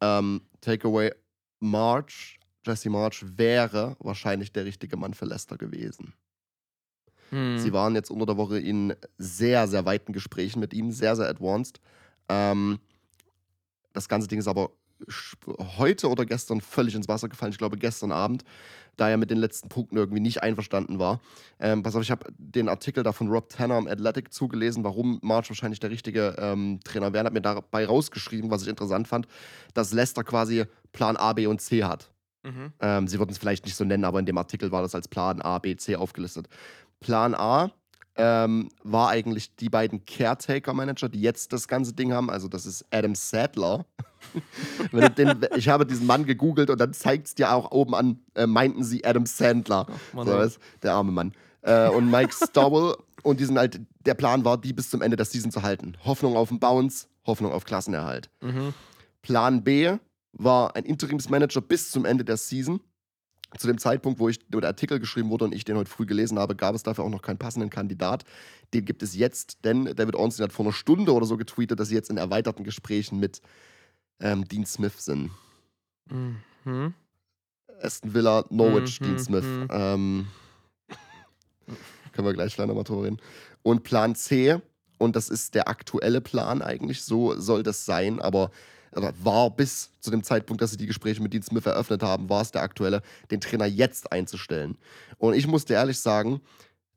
[0.00, 1.12] Ähm, Takeaway
[1.58, 2.38] March.
[2.64, 6.14] Jesse March wäre wahrscheinlich der richtige Mann für Leicester gewesen.
[7.30, 7.58] Hm.
[7.58, 11.28] Sie waren jetzt unter der Woche in sehr, sehr weiten Gesprächen mit ihm, sehr, sehr
[11.28, 11.80] advanced.
[12.28, 12.78] Ähm,
[13.94, 14.70] das ganze Ding ist aber
[15.78, 17.52] heute oder gestern völlig ins Wasser gefallen.
[17.52, 18.44] Ich glaube, gestern Abend,
[18.96, 21.20] da er mit den letzten Punkten irgendwie nicht einverstanden war.
[21.58, 25.18] Ähm, pass auf, ich habe den Artikel da von Rob Tanner am Athletic zugelesen, warum
[25.22, 27.24] March wahrscheinlich der richtige ähm, Trainer wäre.
[27.24, 29.26] Hat mir dabei rausgeschrieben, was ich interessant fand,
[29.74, 32.10] dass Leicester quasi Plan A, B und C hat.
[32.44, 32.72] Mhm.
[32.80, 35.08] Ähm, sie würden es vielleicht nicht so nennen, aber in dem Artikel war das als
[35.08, 36.48] Plan A, B, C aufgelistet.
[37.00, 37.72] Plan A,
[38.16, 42.30] ähm, war eigentlich die beiden Caretaker-Manager, die jetzt das ganze Ding haben.
[42.30, 43.86] Also das ist Adam Sadler.
[45.18, 48.46] Den, ich habe diesen Mann gegoogelt und dann zeigt es dir auch oben an, äh,
[48.46, 49.86] meinten sie Adam Sandler.
[50.12, 51.32] Mann, so, weißt, der arme Mann.
[51.62, 52.96] Äh, und Mike Stowell.
[53.22, 55.96] Und die sind halt, der Plan war, die bis zum Ende der Season zu halten.
[56.04, 58.28] Hoffnung auf einen Bounce, Hoffnung auf Klassenerhalt.
[58.42, 58.74] Mhm.
[59.22, 59.96] Plan B
[60.34, 62.80] war ein Interimsmanager bis zum Ende der Season.
[63.58, 66.06] Zu dem Zeitpunkt, wo, ich, wo der Artikel geschrieben wurde und ich den heute früh
[66.06, 68.24] gelesen habe, gab es dafür auch noch keinen passenden Kandidat.
[68.72, 71.88] Den gibt es jetzt, denn David Ornstein hat vor einer Stunde oder so getweetet, dass
[71.88, 73.40] sie jetzt in erweiterten Gesprächen mit
[74.20, 75.30] ähm, Dean Smith sind.
[76.10, 76.94] Mhm.
[77.80, 79.44] Aston Villa, Norwich, Mhm, Dean Smith.
[79.44, 79.68] mhm.
[79.70, 80.26] Ähm,
[82.12, 83.18] können wir gleich gleich nochmal drüber reden.
[83.62, 84.60] Und Plan C,
[84.98, 88.50] und das ist der aktuelle Plan eigentlich, so soll das sein, aber
[88.96, 92.28] oder war bis zu dem Zeitpunkt, dass sie die Gespräche mit Dean Smith eröffnet haben,
[92.28, 94.76] war es der aktuelle, den Trainer jetzt einzustellen.
[95.18, 96.40] Und ich muss dir ehrlich sagen,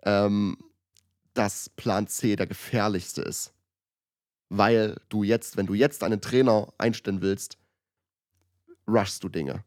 [0.03, 0.57] ähm,
[1.33, 3.53] dass Plan C der gefährlichste ist.
[4.49, 7.57] Weil du jetzt, wenn du jetzt einen Trainer einstellen willst,
[8.87, 9.63] rushst du Dinge.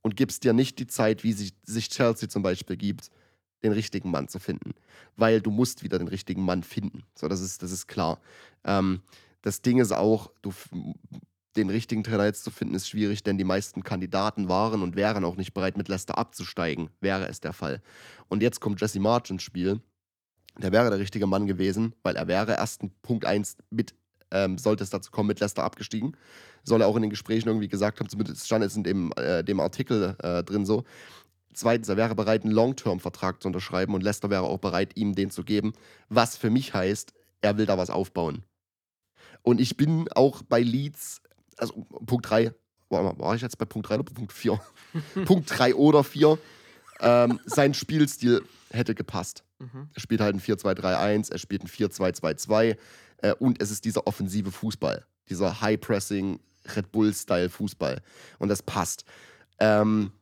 [0.00, 3.10] Und gibst dir nicht die Zeit, wie sich, sich Chelsea zum Beispiel gibt,
[3.62, 4.74] den richtigen Mann zu finden.
[5.16, 7.04] Weil du musst wieder den richtigen Mann finden.
[7.14, 8.20] So, das ist, das ist klar.
[8.64, 9.02] Ähm,
[9.42, 10.52] das Ding ist auch, du,
[11.56, 15.24] den richtigen Trainer jetzt zu finden, ist schwierig, denn die meisten Kandidaten waren und wären
[15.24, 17.82] auch nicht bereit, mit Leicester abzusteigen, wäre es der Fall.
[18.28, 19.80] Und jetzt kommt Jesse March ins Spiel.
[20.58, 23.94] Der wäre der richtige Mann gewesen, weil er wäre erst Punkt 1 mit,
[24.30, 26.16] ähm, sollte es dazu kommen, mit Leicester abgestiegen.
[26.62, 29.42] Soll er auch in den Gesprächen irgendwie gesagt haben, zumindest stand es in dem, äh,
[29.42, 30.84] dem Artikel äh, drin so.
[31.54, 35.30] Zweitens, er wäre bereit, einen Long-Term-Vertrag zu unterschreiben und Leicester wäre auch bereit, ihm den
[35.30, 35.72] zu geben.
[36.08, 38.42] Was für mich heißt, er will da was aufbauen.
[39.42, 41.20] Und ich bin auch bei Leeds,
[41.56, 42.52] also Punkt 3,
[42.88, 44.60] war, war ich jetzt bei Punkt 3 oder Punkt 4?
[45.24, 46.38] Punkt 3 oder 4.
[47.00, 49.42] Ähm, sein Spielstil hätte gepasst.
[49.58, 49.88] Mhm.
[49.94, 52.76] Er spielt halt ein 4-2-3-1, er spielt ein 4-2-2-2
[53.18, 55.04] äh, und es ist dieser offensive Fußball.
[55.28, 56.38] Dieser High-Pressing,
[56.76, 58.02] Red Bull-Style-Fußball.
[58.38, 59.04] Und das passt.
[59.58, 60.12] Ähm,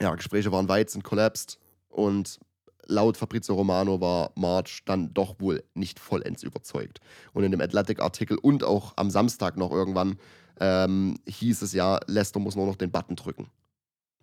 [0.00, 2.38] ja, Gespräche waren weit, sind collapsed und
[2.86, 7.00] laut Fabrizio Romano war March dann doch wohl nicht vollends überzeugt.
[7.32, 10.18] Und in dem Athletic-Artikel und auch am Samstag noch irgendwann
[10.60, 13.48] ähm, hieß es ja, Leicester muss nur noch den Button drücken.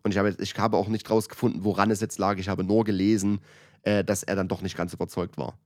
[0.04, 2.38] Und ich habe, ich habe auch nicht rausgefunden, woran es jetzt lag.
[2.38, 3.40] Ich habe nur gelesen,
[3.82, 5.58] äh, dass er dann doch nicht ganz überzeugt war.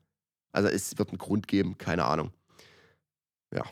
[0.51, 2.31] Also es wird einen Grund geben, keine Ahnung.
[3.53, 3.63] Ja.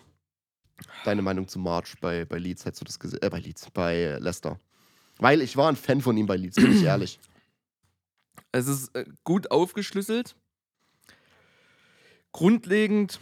[1.05, 3.21] Deine Meinung zu March bei, bei Leeds, hättest du das gesehen?
[3.21, 4.60] Äh, bei Leeds, bei Leicester.
[5.17, 7.19] Weil ich war ein Fan von ihm bei Leeds, bin ich ehrlich.
[8.52, 10.36] Es ist äh, gut aufgeschlüsselt.
[12.32, 13.20] Grundlegend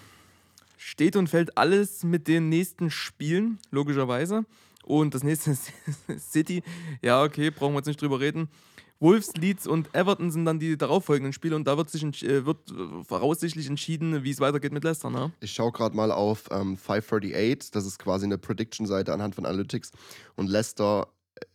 [0.78, 4.46] steht und fällt alles mit den nächsten Spielen, logischerweise.
[4.84, 5.72] Und das nächste ist
[6.32, 6.64] City.
[7.02, 8.50] Ja, okay, brauchen wir jetzt nicht drüber reden.
[9.00, 12.70] Wolves, Leeds und Everton sind dann die darauffolgenden Spiele und da wird sich äh, wird
[12.72, 15.10] äh, voraussichtlich entschieden, wie es weitergeht mit Leicester.
[15.10, 15.32] Ne?
[15.40, 19.92] Ich schaue gerade mal auf ähm, 538, das ist quasi eine Prediction-Seite anhand von Analytics.
[20.36, 21.08] Und Leicester,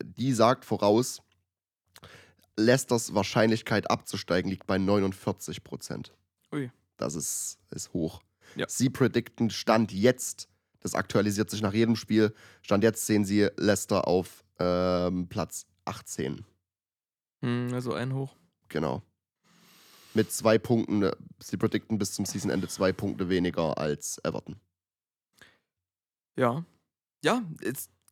[0.03, 1.21] die sagt voraus,
[2.57, 6.13] Leicesters Wahrscheinlichkeit abzusteigen liegt bei 49 Prozent.
[6.53, 6.71] Ui.
[6.97, 8.23] Das ist, ist hoch.
[8.57, 8.67] Ja.
[8.69, 10.49] Sie predikten Stand jetzt,
[10.81, 16.45] das aktualisiert sich nach jedem Spiel, Stand jetzt sehen sie Leicester auf ähm, Platz 18.
[17.43, 18.37] Hm, also ein hoch.
[18.69, 19.03] Genau.
[20.15, 21.13] Mit zwei Punkten, äh,
[21.43, 24.57] sie predikten bis zum Seasonende zwei Punkte weniger als Everton.
[26.37, 26.65] Ja.
[27.25, 27.43] Ja,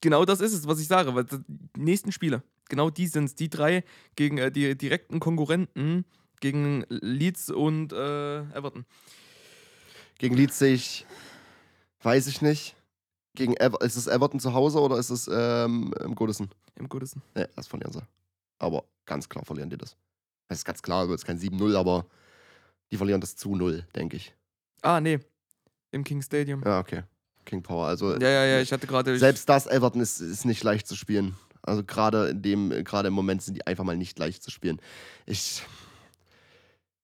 [0.01, 1.15] genau das ist es, was ich sage.
[1.15, 3.35] Weil die nächsten Spiele, genau die sind es.
[3.35, 3.85] Die drei
[4.17, 6.07] gegen äh, die direkten Konkurrenten,
[6.41, 8.87] gegen Leeds und äh, Everton.
[10.19, 11.07] Gegen Leeds sehe ich,
[12.03, 12.75] weiß ich nicht.
[13.35, 16.49] Gegen Ever ist es Everton zu Hause oder ist es ähm, im Goodison?
[16.77, 17.23] Im Gutesten.
[17.35, 18.03] Ne, das verlieren sie.
[18.59, 19.97] Aber ganz klar verlieren die das.
[20.49, 22.07] Das ist ganz klar, es ist kein 7-0, aber
[22.91, 24.35] die verlieren das zu 0, denke ich.
[24.83, 25.19] Ah, nee.
[25.93, 26.63] Im King Stadium.
[26.65, 27.03] Ja, okay.
[27.45, 27.87] King Power.
[27.87, 29.19] Also Ja, ja, ja, ich hatte gerade.
[29.19, 31.35] selbst das Everton ist, ist nicht leicht zu spielen.
[31.62, 34.81] Also gerade in dem, gerade im Moment sind die einfach mal nicht leicht zu spielen.
[35.27, 35.62] Ich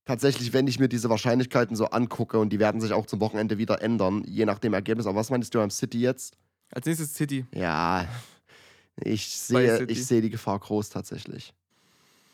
[0.04, 3.58] tatsächlich, wenn ich mir diese Wahrscheinlichkeiten so angucke und die werden sich auch zum Wochenende
[3.58, 5.06] wieder ändern, je nach dem Ergebnis.
[5.06, 6.36] Aber was meinst du am City jetzt?
[6.70, 7.46] Als nächstes City.
[7.54, 8.06] Ja,
[8.96, 11.54] ich sehe, ich sehe die Gefahr groß tatsächlich.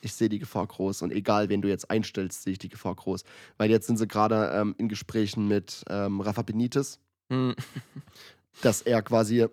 [0.01, 2.95] Ich sehe die Gefahr groß und egal, wen du jetzt einstellst, sehe ich die Gefahr
[2.95, 3.25] groß.
[3.57, 6.99] Weil jetzt sind sie gerade ähm, in Gesprächen mit ähm, Rafa Benitez,
[7.31, 7.55] Hm.
[8.61, 9.47] dass er quasi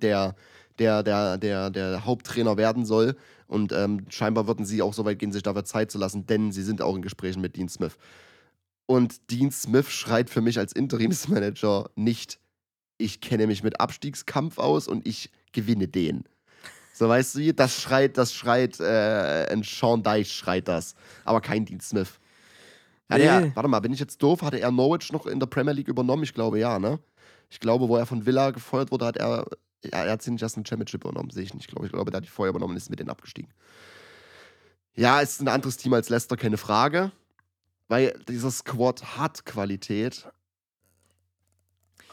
[0.00, 0.34] der,
[0.82, 3.16] der, der, der, der Haupttrainer werden soll.
[3.46, 6.52] Und ähm, scheinbar würden sie auch so weit gehen, sich dafür Zeit zu lassen, denn
[6.52, 7.96] sie sind auch in Gesprächen mit Dean Smith.
[8.86, 12.38] Und Dean Smith schreit für mich als Interimsmanager nicht,
[12.98, 16.24] ich kenne mich mit Abstiegskampf aus und ich gewinne den.
[16.94, 21.64] So weißt du, das schreit, das schreit, äh, ein Sean Dyche schreit das, aber kein
[21.64, 22.18] Dean Smith.
[23.08, 23.24] Nee.
[23.24, 24.42] er, warte mal, bin ich jetzt doof?
[24.42, 26.22] Hatte er Norwich noch in der Premier League übernommen?
[26.22, 26.98] Ich glaube ja, ne?
[27.50, 29.46] Ich glaube, wo er von Villa gefeuert wurde, hat er.
[29.84, 31.64] Ja, er hat sie nicht erst in Championship übernommen, sehe ich nicht.
[31.64, 33.52] Ich glaube, ich glaube, der hat die vorher übernommen und ist mit denen abgestiegen.
[34.94, 37.12] Ja, ist ein anderes Team als Leicester, keine Frage.
[37.88, 40.28] Weil dieser Squad hat Qualität.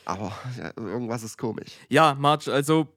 [0.06, 1.72] Aber ja, irgendwas ist komisch.
[1.90, 2.88] Ja, March, also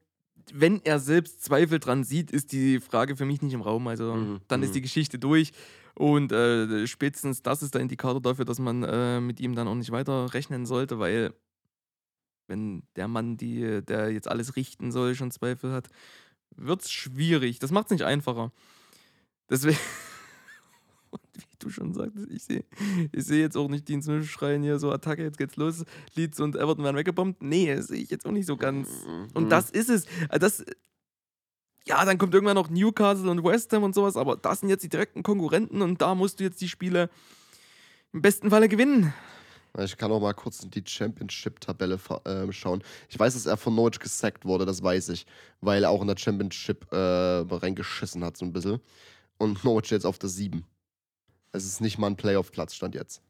[0.53, 3.87] wenn er selbst Zweifel dran sieht, ist die Frage für mich nicht im Raum.
[3.87, 4.65] Also Mhm, dann mhm.
[4.65, 5.53] ist die Geschichte durch.
[5.95, 9.75] Und äh, spätestens das ist der Indikator dafür, dass man äh, mit ihm dann auch
[9.75, 11.35] nicht weiter rechnen sollte, weil
[12.53, 15.89] wenn der Mann, die, der jetzt alles richten soll, schon Zweifel hat,
[16.55, 17.59] wird es schwierig.
[17.59, 18.53] Das macht es nicht einfacher.
[19.49, 19.79] Deswegen,
[21.11, 22.65] und wie du schon sagtest, ich sehe
[23.11, 25.85] ich seh jetzt auch nicht die ins schreien hier so Attacke, jetzt geht's los,
[26.15, 27.43] Leeds und Everton werden weggebombt.
[27.43, 28.89] Nee, sehe ich jetzt auch nicht so ganz.
[29.33, 30.05] Und das ist es.
[30.29, 30.63] Äh, Das,
[31.87, 34.85] ja, dann kommt irgendwann noch Newcastle und West Ham und sowas, aber das sind jetzt
[34.85, 37.09] die direkten Konkurrenten und da musst du jetzt die Spiele
[38.13, 39.15] im besten Falle gewinnen.
[39.79, 42.83] Ich kann auch mal kurz in die Championship-Tabelle äh, schauen.
[43.09, 45.27] Ich weiß, dass er von Norwich gesackt wurde, das weiß ich.
[45.61, 48.81] Weil er auch in der Championship äh, reingeschissen hat, so ein bisschen.
[49.39, 50.65] Und Norwich jetzt auf der 7.
[51.53, 53.23] Es ist nicht mal ein Playoff-Platz, stand jetzt.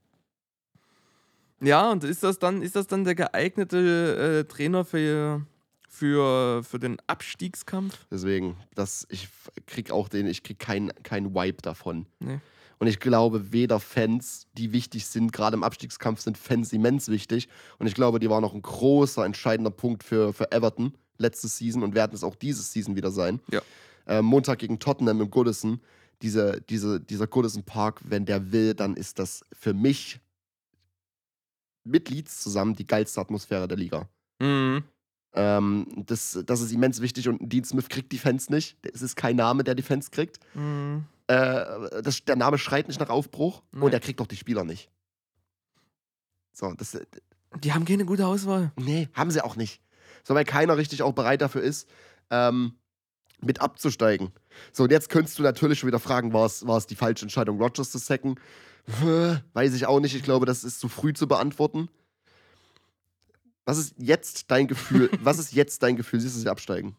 [1.61, 5.46] Ja, und ist das dann, ist das dann der geeignete äh, Trainer für,
[5.88, 8.07] für, für den Abstiegskampf?
[8.11, 9.28] Deswegen, das, ich
[9.66, 12.07] krieg auch den, ich krieg keinen kein Vibe davon.
[12.18, 12.40] Nee.
[12.83, 17.49] Und ich glaube, weder Fans, die wichtig sind, gerade im Abstiegskampf sind Fans immens wichtig.
[17.79, 21.85] Und ich glaube, die waren noch ein großer, entscheidender Punkt für, für Everton letzte Season
[21.85, 23.38] und werden es auch diese Season wieder sein.
[23.53, 23.62] Ja.
[24.09, 25.81] Äh, Montag gegen Tottenham im Goodison.
[26.23, 30.18] Diese, diese, dieser Goodison Park, wenn der will, dann ist das für mich
[31.85, 34.09] mit Leeds zusammen die geilste Atmosphäre der Liga.
[34.40, 34.83] Mhm.
[35.35, 38.77] Ähm, das, das ist immens wichtig und Dean Smith kriegt die Fans nicht.
[38.92, 40.40] Es ist kein Name, der die Fans kriegt.
[40.57, 41.05] Mhm.
[41.28, 43.85] Äh, das, der Name schreit nicht nach Aufbruch Nee.
[43.85, 44.90] und er kriegt auch die Spieler nicht.
[46.52, 47.06] So, das, äh,
[47.62, 48.72] Die haben keine gute Auswahl.
[48.76, 49.80] nee, haben sie auch nicht.
[50.24, 51.88] So, weil keiner richtig auch bereit dafür ist,
[52.30, 52.74] ähm,
[53.40, 54.32] mit abzusteigen.
[54.72, 57.24] So, und jetzt könntest du natürlich schon wieder fragen, war es, war es die falsche
[57.24, 58.38] Entscheidung, Rogers zu sacken?
[59.52, 60.14] Weiß ich auch nicht.
[60.14, 61.88] Ich glaube, das ist zu früh zu beantworten.
[63.64, 65.08] Was ist jetzt dein Gefühl?
[65.22, 66.20] Was ist jetzt dein Gefühl?
[66.20, 66.96] Siehst du sie absteigen?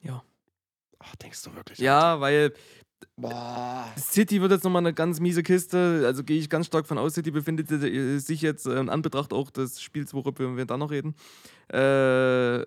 [0.00, 0.22] Ja.
[1.00, 1.78] Ach, denkst du wirklich?
[1.78, 2.52] Ja, weil
[3.16, 3.86] Boah.
[3.98, 6.02] City wird jetzt nochmal eine ganz miese Kiste.
[6.06, 7.14] Also gehe ich ganz stark von aus.
[7.14, 11.14] City befindet sich jetzt äh, in Anbetracht auch des Spiels, worüber wir da noch reden,
[11.72, 12.64] äh,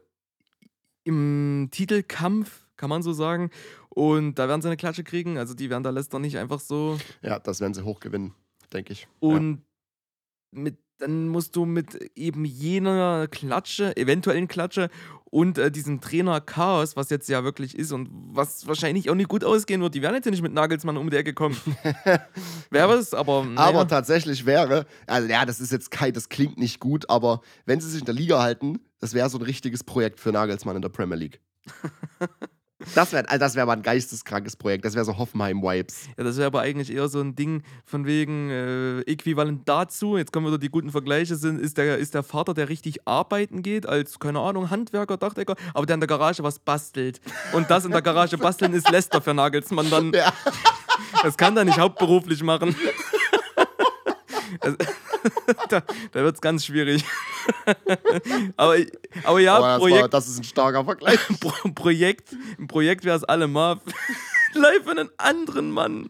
[1.04, 3.50] im Titelkampf, kann man so sagen.
[3.90, 5.38] Und da werden sie eine Klatsche kriegen.
[5.38, 6.98] Also die werden da Leicester nicht einfach so.
[7.22, 8.34] Ja, das werden sie hoch gewinnen,
[8.72, 9.08] denke ich.
[9.20, 9.64] Und
[10.52, 14.90] mit, dann musst du mit eben jener Klatsche, eventuellen Klatsche
[15.34, 19.30] und äh, diesem Trainer Chaos, was jetzt ja wirklich ist und was wahrscheinlich auch nicht
[19.30, 19.96] gut ausgehen wird.
[19.96, 21.58] Die werden jetzt ja nicht mit Nagelsmann um die Ecke kommen.
[22.70, 23.40] Wäre es, aber.
[23.40, 23.46] ja.
[23.46, 23.70] Naja.
[23.70, 27.82] Aber tatsächlich wäre, also ja, das ist jetzt kein, das klingt nicht gut, aber wenn
[27.82, 30.84] sie sich in der Liga halten, das wäre so ein richtiges Projekt für Nagelsmann in
[30.84, 31.42] der Premier League.
[32.96, 34.86] Das wäre also das wär mal ein geisteskrankes Projekt.
[34.86, 36.08] Das wäre so Hoffenheim-Vibes.
[36.18, 40.18] Ja, das wäre aber eigentlich eher so ein Ding von wegen äh, äquivalent dazu.
[40.18, 43.62] Jetzt kommen wieder die guten Vergleiche sind, ist der, ist der Vater, der richtig arbeiten
[43.64, 47.22] geht, als, keine Ahnung, Handwerker, Dachdecker, aber der in der Garage was bastelt.
[47.54, 50.12] Und das in der Garage basteln ist Lester für Nagelsmann dann.
[50.14, 50.32] Ja.
[51.24, 52.76] Das kann er nicht hauptberuflich machen.
[54.62, 54.76] Das-
[55.70, 55.82] da
[56.12, 57.04] da wird es ganz schwierig.
[58.58, 58.78] aber,
[59.24, 61.20] aber ja, Aber das, war, Projekt, das ist ein starker Vergleich.
[61.40, 63.80] Pro Projekt, ein Projekt wäre es allemal.
[64.54, 66.10] Live für einen anderen Mann.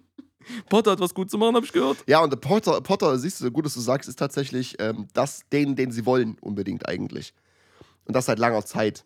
[0.69, 2.03] Potter hat was gut zu machen, habe ich gehört.
[2.07, 5.41] Ja, und der Potter, Potter, siehst du, gut, dass du sagst, ist tatsächlich ähm, das,
[5.51, 7.33] den, den sie wollen, unbedingt eigentlich.
[8.05, 9.05] Und das seit langer Zeit.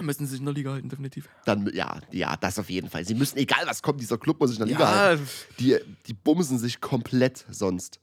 [0.00, 1.28] Müssen sie sich in der Liga halten, definitiv.
[1.44, 3.04] Dann, ja, ja, das auf jeden Fall.
[3.04, 5.28] Sie müssen, egal was kommt, dieser Club muss sich in der Liga halten.
[5.58, 8.00] Ja, Die, die bumsen sich komplett sonst.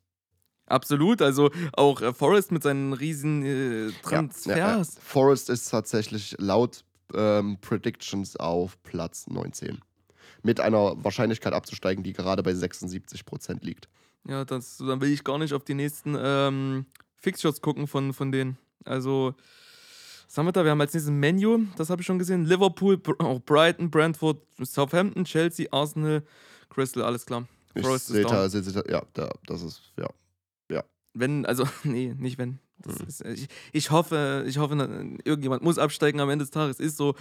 [0.67, 1.21] Absolut.
[1.21, 4.57] Also auch äh, Forrest mit seinen riesen äh, Ja, Transfers.
[4.57, 4.83] ja, ja.
[5.03, 9.79] Forest ist tatsächlich laut ähm, Predictions auf Platz 19.
[10.43, 13.87] Mit einer Wahrscheinlichkeit abzusteigen, die gerade bei 76% liegt.
[14.27, 16.85] Ja, das, dann will ich gar nicht auf die nächsten ähm,
[17.21, 18.57] Fixtures gucken von, von denen.
[18.83, 19.35] Also,
[20.27, 20.63] was haben wir da?
[20.63, 22.45] Wir haben als nächstes Menu, das habe ich schon gesehen.
[22.45, 26.23] Liverpool, auch Brighton, Brentford, Southampton, Chelsea, Arsenal,
[26.69, 27.47] Crystal, alles klar.
[27.75, 30.07] Ich Forest ist sehe da, seh, ja, da, das ist, ja.
[31.15, 32.59] Wenn, also, nee, nicht wenn.
[32.85, 33.07] Mhm.
[33.07, 34.75] ist, äh, ich, ich hoffe, ich hoffe,
[35.23, 36.79] irgendjemand muss absteigen am Ende des Tages.
[36.79, 37.15] Ist so,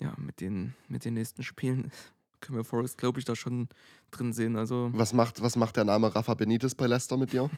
[0.00, 1.92] ja, mit den, mit den nächsten Spielen
[2.40, 3.68] können wir Forest, glaube ich, da schon
[4.10, 4.56] drin sehen.
[4.56, 7.48] Also, Was macht, was macht der Name Rafa Benitez bei Leicester mit dir?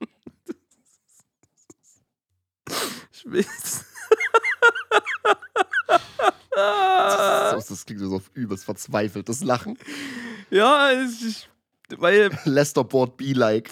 [3.12, 3.84] ich weiß.
[6.50, 9.78] Das, das klingt so auf übelst verzweifeltes Lachen.
[10.50, 11.48] Ja, ich, ich,
[11.98, 13.70] weil Leicester Board be like.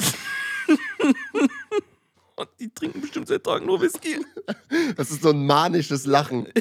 [2.61, 4.25] die trinken bestimmt seit Tagen nur Whisky.
[4.97, 6.49] Das ist so ein manisches Lachen.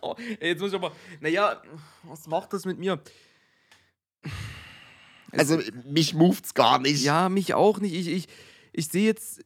[0.00, 0.92] Oh, jetzt muss ich aber.
[1.20, 1.60] Naja,
[2.04, 3.00] was macht das mit mir?
[5.32, 7.02] Also, mich moved's gar nicht.
[7.02, 7.94] Ja, mich auch nicht.
[7.94, 8.28] Ich, ich,
[8.72, 9.42] ich sehe jetzt.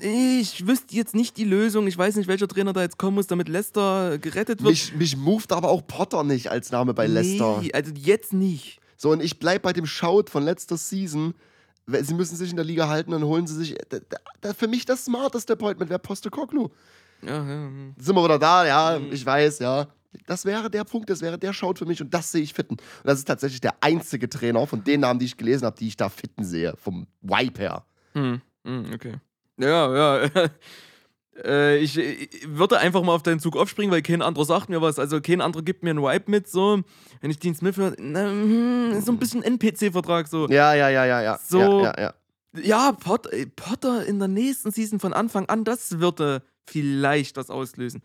[0.00, 1.86] Ich wüsste jetzt nicht die Lösung.
[1.86, 4.70] Ich weiß nicht, welcher Trainer da jetzt kommen muss, damit Leicester gerettet wird.
[4.70, 7.60] Mich, mich moved aber auch Potter nicht als Name bei Leicester.
[7.60, 8.80] Nee, also jetzt nicht.
[8.96, 11.34] So, und ich bleib bei dem Shout von letzter Season.
[11.86, 13.76] Sie müssen sich in der Liga halten, dann holen sie sich.
[13.88, 13.98] Da,
[14.40, 16.68] da, für mich das smarteste Appointment wäre Postecoglou.
[17.22, 17.68] Ja, ja.
[17.98, 18.66] Sind wir wieder da?
[18.66, 19.12] Ja, Mhm.
[19.12, 19.88] ich weiß, ja.
[20.26, 22.74] Das wäre der Punkt, das wäre der Shout für mich und das sehe ich fitten.
[22.74, 25.88] Und das ist tatsächlich der einzige Trainer von den Namen, die ich gelesen habe, die
[25.88, 26.74] ich da fitten sehe.
[26.76, 27.84] Vom Vibe her.
[28.12, 29.14] Hm, hm, okay.
[29.58, 30.28] Ja, ja.
[31.44, 34.80] äh, ich, ich würde einfach mal auf deinen Zug aufspringen, weil kein anderer sagt mir
[34.82, 34.98] was.
[34.98, 36.48] Also kein anderer gibt mir einen Vibe mit.
[36.48, 36.82] So,
[37.20, 40.28] wenn ich Dean Smith höre, na, hm, so ein bisschen NPC-Vertrag.
[40.28, 41.38] So, Ja, ja, ja, ja, ja.
[41.46, 42.14] So- Ja, ja, ja.
[42.62, 47.50] ja, Pot, äh, Potter in der nächsten Season von Anfang an, das würde vielleicht was
[47.50, 48.02] auslösen.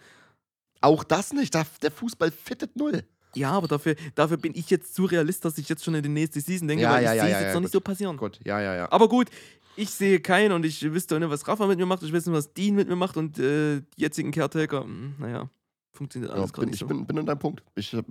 [0.81, 1.53] Auch das nicht.
[1.53, 3.03] Der Fußball fittet null.
[3.35, 6.09] Ja, aber dafür, dafür bin ich jetzt zu realist, dass ich jetzt schon in die
[6.09, 7.67] nächste Season denke, Ja, weil ja, ich ja, sehe ja, es jetzt ja, noch nicht
[7.73, 7.73] gut.
[7.73, 8.17] so passieren.
[8.17, 8.91] Gut, ja, ja, ja.
[8.91, 9.27] Aber gut,
[9.77, 12.03] ich sehe keinen und ich wüsste auch nicht, was Rafa mit mir macht.
[12.03, 15.49] Ich weiß nicht, was Dean mit mir macht und äh, die jetzigen Caretaker, hm, naja,
[15.93, 16.87] funktioniert ja alles gerade bin, nicht ich so.
[16.87, 17.63] bin, bin an deinem Punkt.
[17.75, 18.03] Ich, äh,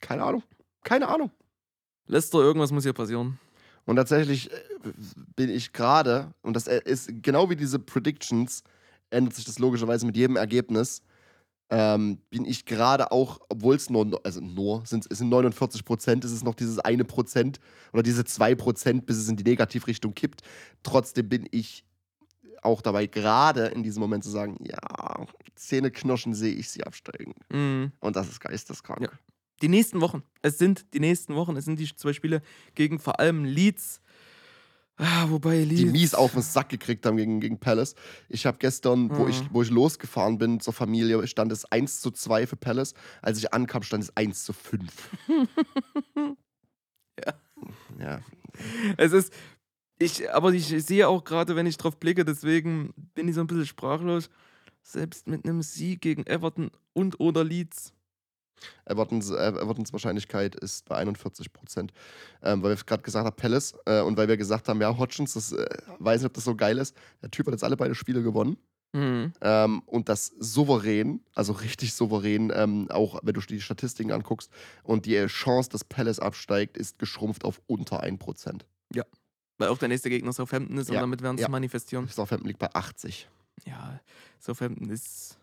[0.00, 0.42] keine Ahnung.
[0.82, 1.30] Keine Ahnung.
[2.06, 3.38] Lester, irgendwas muss hier passieren.
[3.84, 4.56] Und tatsächlich äh,
[5.36, 8.62] bin ich gerade, und das äh, ist genau wie diese Predictions,
[9.10, 11.02] ändert sich das logischerweise mit jedem Ergebnis,
[11.70, 16.24] ähm, bin ich gerade auch, obwohl es nur, also nur, sind, es sind 49 Prozent,
[16.24, 17.60] ist es noch dieses eine Prozent
[17.92, 20.42] oder diese zwei Prozent, bis es in die Negativrichtung kippt.
[20.82, 21.84] Trotzdem bin ich
[22.62, 27.34] auch dabei, gerade in diesem Moment zu sagen, ja, Zähneknirschen sehe ich sie absteigen.
[27.50, 27.92] Mhm.
[28.00, 29.02] Und das ist geisteskrank.
[29.02, 29.10] Ja.
[29.62, 32.42] Die nächsten Wochen, es sind die nächsten Wochen, es sind die zwei Spiele
[32.74, 34.00] gegen vor allem Leeds.
[35.02, 35.80] Ah, wobei Leeds.
[35.80, 37.94] die mies auf den Sack gekriegt haben gegen, gegen Palace.
[38.28, 39.30] Ich habe gestern, wo, Mhm.
[39.30, 42.92] ich, wo ich losgefahren bin zur Familie, stand es 1 zu 2 für Palace.
[43.22, 44.92] Als ich ankam, stand es 1 zu 5.
[47.24, 47.34] Ja.
[47.98, 48.20] Ja.
[48.96, 49.32] Es ist.
[49.98, 53.46] Ich, aber ich sehe auch gerade, wenn ich drauf blicke, deswegen bin ich so ein
[53.46, 54.30] bisschen sprachlos.
[54.82, 57.92] Selbst mit einem Sieg gegen Everton und oder Leeds.
[58.84, 61.92] Evertons, äh, Evertons Wahrscheinlichkeit ist bei 41 Prozent.
[62.42, 63.74] Ähm, weil wir gerade gesagt haben, Palace.
[63.86, 65.66] Äh, und weil wir gesagt haben, ja, Hodgins, das äh,
[65.98, 66.96] weiß nicht, ob das so geil ist.
[67.22, 68.56] Der Typ hat jetzt alle beide Spiele gewonnen.
[68.92, 69.32] Mhm.
[69.40, 74.50] Ähm, und das souverän, also richtig souverän, ähm, auch wenn du die Statistiken anguckst.
[74.82, 78.62] Und die Chance, dass Palace absteigt, ist geschrumpft auf unter 1%.
[79.60, 81.48] Weil auch der nächste Gegner Southampton ist und Ja, damit werden sie ja.
[81.50, 82.08] manifestieren.
[82.08, 83.28] Southampton liegt bei 80.
[83.66, 84.00] Ja,
[84.38, 85.38] Southampton ist.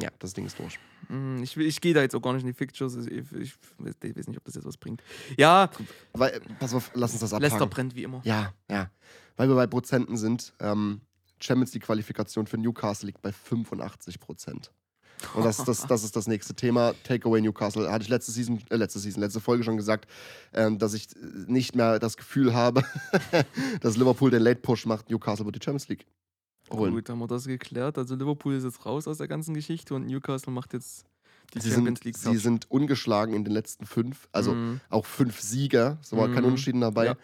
[0.00, 0.78] Ja, das Ding ist durch.
[1.08, 2.96] Mm, Ich, ich gehe da jetzt auch gar nicht in die Fictures.
[2.96, 5.02] Ich, ich, ich weiß nicht, ob das jetzt was bringt.
[5.36, 5.70] Ja,
[6.12, 7.70] Weil, äh, pass auf, lass uns das Leicester abhaken.
[7.70, 8.20] brennt wie immer.
[8.24, 8.90] Ja, ja.
[9.36, 11.00] Weil wir bei Prozenten sind, ähm,
[11.40, 14.72] Champions League Qualifikation für Newcastle liegt bei 85 Prozent.
[15.34, 16.94] Und das, das, das ist das nächste Thema.
[17.02, 17.90] Takeaway Newcastle.
[17.90, 20.08] Hatte ich letzte Season, äh, letzte Season, letzte Folge schon gesagt,
[20.52, 22.84] ähm, dass ich äh, nicht mehr das Gefühl habe,
[23.80, 25.10] dass Liverpool den Late Push macht.
[25.10, 26.06] Newcastle wird die Champions League
[26.70, 26.94] holen.
[26.94, 27.98] Gut, haben wir das geklärt.
[27.98, 31.04] Also Liverpool ist jetzt raus aus der ganzen Geschichte und Newcastle macht jetzt
[31.54, 32.16] die Sie Champions sind, League.
[32.18, 34.80] sie sind ungeschlagen in den letzten fünf, also Mhm.
[34.90, 36.48] auch fünf Sieger, so war kein Mhm.
[36.48, 37.16] Unentschieden dabei, Ja.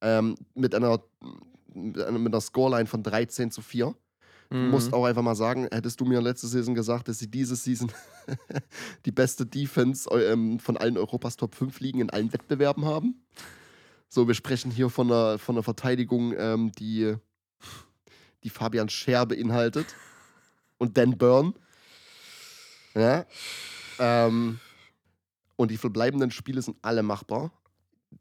[0.00, 1.00] ähm, mit, einer,
[1.74, 3.94] mit einer Scoreline von 13 zu 4.
[4.50, 4.94] Du musst Mhm.
[4.94, 7.92] auch einfach mal sagen, hättest du mir letzte Saison gesagt, dass sie diese Season
[9.04, 13.22] die beste Defense ähm, von allen Europas Top 5 Ligen in allen Wettbewerben haben.
[14.08, 17.14] So, wir sprechen hier von einer, von einer Verteidigung, ähm, die,
[18.44, 19.94] die Fabian Scher beinhaltet
[20.78, 21.54] und Dan Burn.
[22.94, 23.26] Ja.
[23.98, 24.60] Ähm,
[25.56, 27.52] und die verbleibenden Spiele sind alle machbar.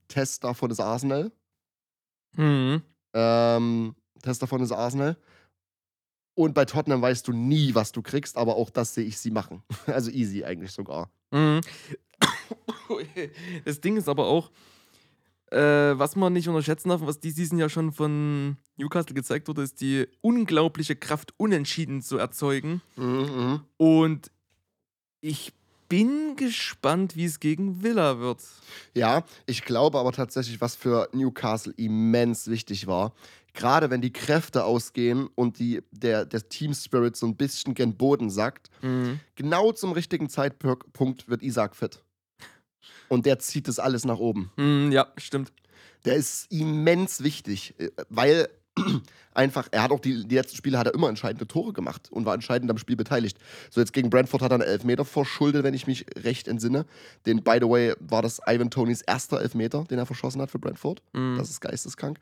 [0.07, 1.31] Test davon ist Arsenal.
[2.33, 2.81] Mhm.
[3.13, 5.17] Ähm, Test davon ist Arsenal.
[6.33, 9.31] Und bei Tottenham weißt du nie, was du kriegst, aber auch das sehe ich sie
[9.31, 9.63] machen.
[9.87, 11.11] Also easy eigentlich sogar.
[11.31, 11.61] Mhm.
[13.65, 14.49] Das Ding ist aber auch,
[15.51, 15.57] äh,
[15.97, 19.79] was man nicht unterschätzen darf, was die Season ja schon von Newcastle gezeigt wurde, ist
[19.81, 22.81] die unglaubliche Kraft, unentschieden zu erzeugen.
[22.95, 24.31] Mhm, Und
[25.21, 25.53] ich
[25.89, 28.43] bin gespannt, wie es gegen Villa wird.
[28.93, 33.13] Ja, ich glaube aber tatsächlich, was für Newcastle immens wichtig war,
[33.53, 37.95] gerade wenn die Kräfte ausgehen und die, der, der Team Spirit so ein bisschen gen
[37.95, 39.19] Boden sackt, Mhm.
[39.35, 42.03] genau zum richtigen Zeitpunkt wird Isaac fit.
[43.09, 44.51] Und der zieht das alles nach oben.
[44.57, 45.51] Mhm, ja, stimmt.
[46.05, 48.49] Der ist immens wichtig, äh, weil
[49.33, 52.25] einfach, er hat auch die, die letzten Spiele hat er immer entscheidende Tore gemacht und
[52.25, 53.37] war entscheidend am Spiel beteiligt.
[53.69, 56.85] So jetzt gegen Brentford hat er einen Elfmeter verschuldet, wenn ich mich recht entsinne.
[57.25, 60.59] Den, by the way, war das Ivan Tonys erster Elfmeter, den er verschossen hat für
[60.59, 61.01] Brentford.
[61.13, 61.37] Mhm.
[61.37, 62.19] Das ist geisteskrank.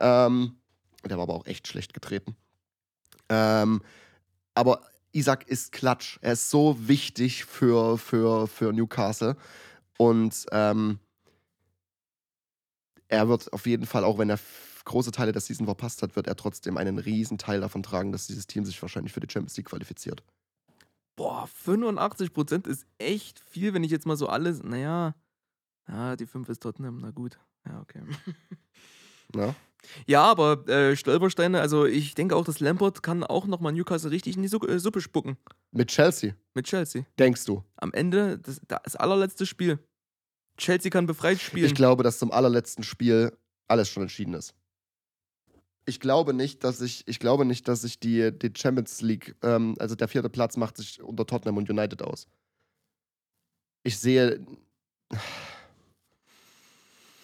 [0.00, 0.54] Ähm,
[1.04, 2.36] der war aber auch echt schlecht getreten.
[3.28, 3.82] Ähm,
[4.54, 6.18] aber Isaac ist Klatsch.
[6.20, 9.36] Er ist so wichtig für, für, für Newcastle.
[9.98, 10.98] Und ähm,
[13.08, 14.38] er wird auf jeden Fall, auch wenn er
[14.84, 18.26] große Teile der Season verpasst hat, wird er trotzdem einen riesen Teil davon tragen, dass
[18.26, 20.22] dieses Team sich wahrscheinlich für die Champions League qualifiziert.
[21.16, 24.62] Boah, 85% ist echt viel, wenn ich jetzt mal so alles.
[24.62, 25.14] Naja,
[25.88, 27.38] ja, die 5 ist Tottenham, na gut.
[27.66, 28.02] Ja, okay.
[29.34, 29.54] Ne?
[30.06, 34.36] Ja, aber äh, Stolpersteine, also ich denke auch, dass Lampard kann auch nochmal Newcastle richtig
[34.36, 35.36] in die Su äh, Suppe spucken.
[35.70, 37.04] Mit Chelsea, Mit Chelsea.
[37.18, 37.62] denkst du?
[37.76, 39.78] Am Ende, das, das allerletzte Spiel.
[40.58, 41.66] Chelsea kann befreit spielen.
[41.66, 43.36] Ich glaube, dass zum allerletzten Spiel
[43.68, 44.54] alles schon entschieden ist.
[45.86, 49.74] Ich glaube nicht, dass ich, ich glaube nicht, dass sich die, die Champions League, ähm,
[49.78, 52.26] also der vierte Platz macht sich unter Tottenham und United aus.
[53.84, 54.44] Ich sehe.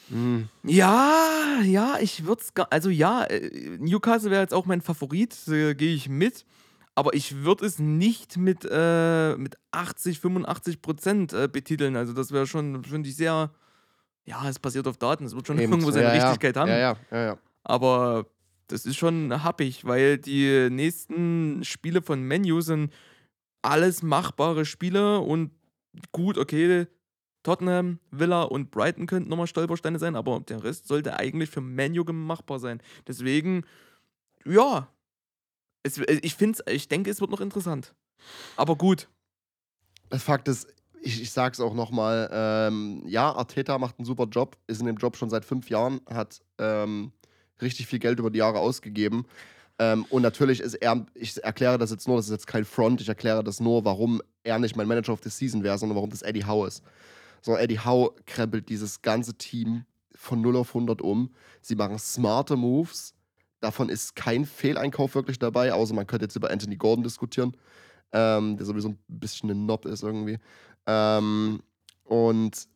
[0.09, 2.69] Hm, Ja, ja, ich würde es gar.
[2.71, 6.47] Also ja, äh, Newcastle wäre jetzt auch mein Favorit, äh, gehe ich mit.
[6.95, 11.97] Aber ich würde es nicht mit, äh, mit 80, 85 Prozent äh, betiteln.
[11.97, 13.51] Also das wäre schon, finde ich, sehr.
[14.27, 15.25] Ja, es basiert auf Daten.
[15.25, 15.73] Es wird schon eben.
[15.73, 16.63] irgendwo seine ja, Richtigkeit ja.
[16.63, 16.69] haben.
[16.69, 17.39] Ja, ja, ja.
[17.65, 18.27] Aber
[18.69, 22.93] das ist schon happig, weil die nächsten Spiele von Menu sind
[23.63, 25.51] alles machbare Spiele und
[26.13, 26.87] gut, okay,
[27.43, 32.05] Tottenham, Villa und Brighton könnten nochmal Stolpersteine sein, aber der Rest sollte eigentlich für Menu
[32.05, 32.81] machbar sein.
[33.07, 33.65] Deswegen,
[34.47, 34.89] ja,
[35.85, 37.95] es, äh, ich finde ich denke, es wird noch interessant.
[38.57, 39.09] Aber gut.
[40.11, 40.67] Das Fakt ist,
[41.01, 44.97] ich, ich sag's auch nochmal, ähm, ja, Arteta macht einen super Job, ist in dem
[44.97, 47.13] Job schon seit fünf Jahren, hat ähm,
[47.61, 49.27] richtig viel Geld über die Jahre ausgegeben.
[49.79, 53.01] Ähm, und natürlich ist er, ich erkläre das jetzt nur, das ist jetzt kein Front,
[53.01, 56.11] ich erkläre das nur, warum er nicht mein Manager of the Season wäre, sondern warum
[56.11, 56.83] das Eddie Howe ist.
[57.43, 61.35] So, Eddie Howe krempelt dieses ganze Team von 0 auf 100 um.
[61.61, 63.15] Sie machen smarte Moves.
[63.65, 67.57] Davon ist kein Fehleinkauf wirklich dabei, außer man könnte jetzt über Anthony Gordon diskutieren,
[68.13, 70.39] ähm, der sowieso ein bisschen ein Nob ist irgendwie.
[70.87, 71.63] Ähm,
[72.05, 72.69] und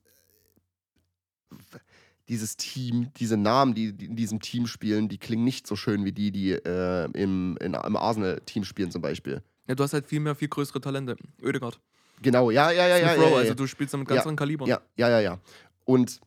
[2.30, 6.06] dieses Team, diese Namen, die, die in diesem Team spielen, die klingen nicht so schön
[6.06, 9.42] wie die, die äh, im, in, im Arsenal-Team spielen zum Beispiel.
[9.66, 11.16] Ja, du hast halt viel mehr, viel größere Talente.
[11.42, 11.78] Ödegard.
[12.22, 13.12] Genau, ja, ja, ja, ja.
[13.12, 13.54] Rowe, ja, also ja.
[13.54, 14.66] du spielst mit ganz Ja, anderen Kalibern.
[14.66, 15.38] Ja, ja, ja, ja.
[15.84, 16.18] Und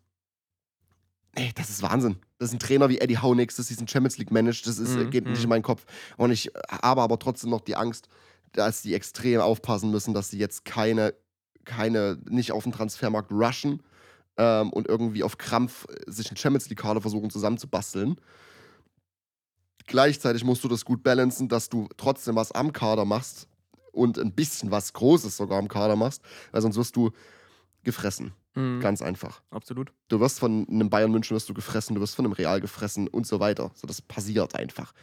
[1.33, 2.17] ey, das ist Wahnsinn.
[2.41, 4.65] Das ist ein Trainer wie Eddie Howe nächstes Season Champions League managt.
[4.65, 5.43] Das ist, Mhm, geht nicht mhm.
[5.43, 5.85] in meinen Kopf.
[6.17, 8.07] Und ich habe aber trotzdem noch die Angst,
[8.53, 11.13] dass die extrem aufpassen müssen, dass sie jetzt keine,
[11.65, 13.83] keine, nicht auf den Transfermarkt rushen
[14.37, 18.19] ähm, und irgendwie auf Krampf äh, sich einen Champions League-Kader versuchen zusammenzubasteln.
[19.85, 23.47] Gleichzeitig musst du das gut balancen, dass du trotzdem was am Kader machst
[23.91, 27.11] und ein bisschen was Großes sogar am Kader machst, weil sonst wirst du
[27.83, 28.33] gefressen.
[28.55, 29.41] Mhm, Ganz einfach.
[29.49, 29.91] absolut.
[30.09, 33.07] Du wirst von einem Bayern München wirst du gefressen, du wirst von einem Real gefressen
[33.07, 33.71] und so weiter.
[33.75, 34.93] So, das passiert einfach.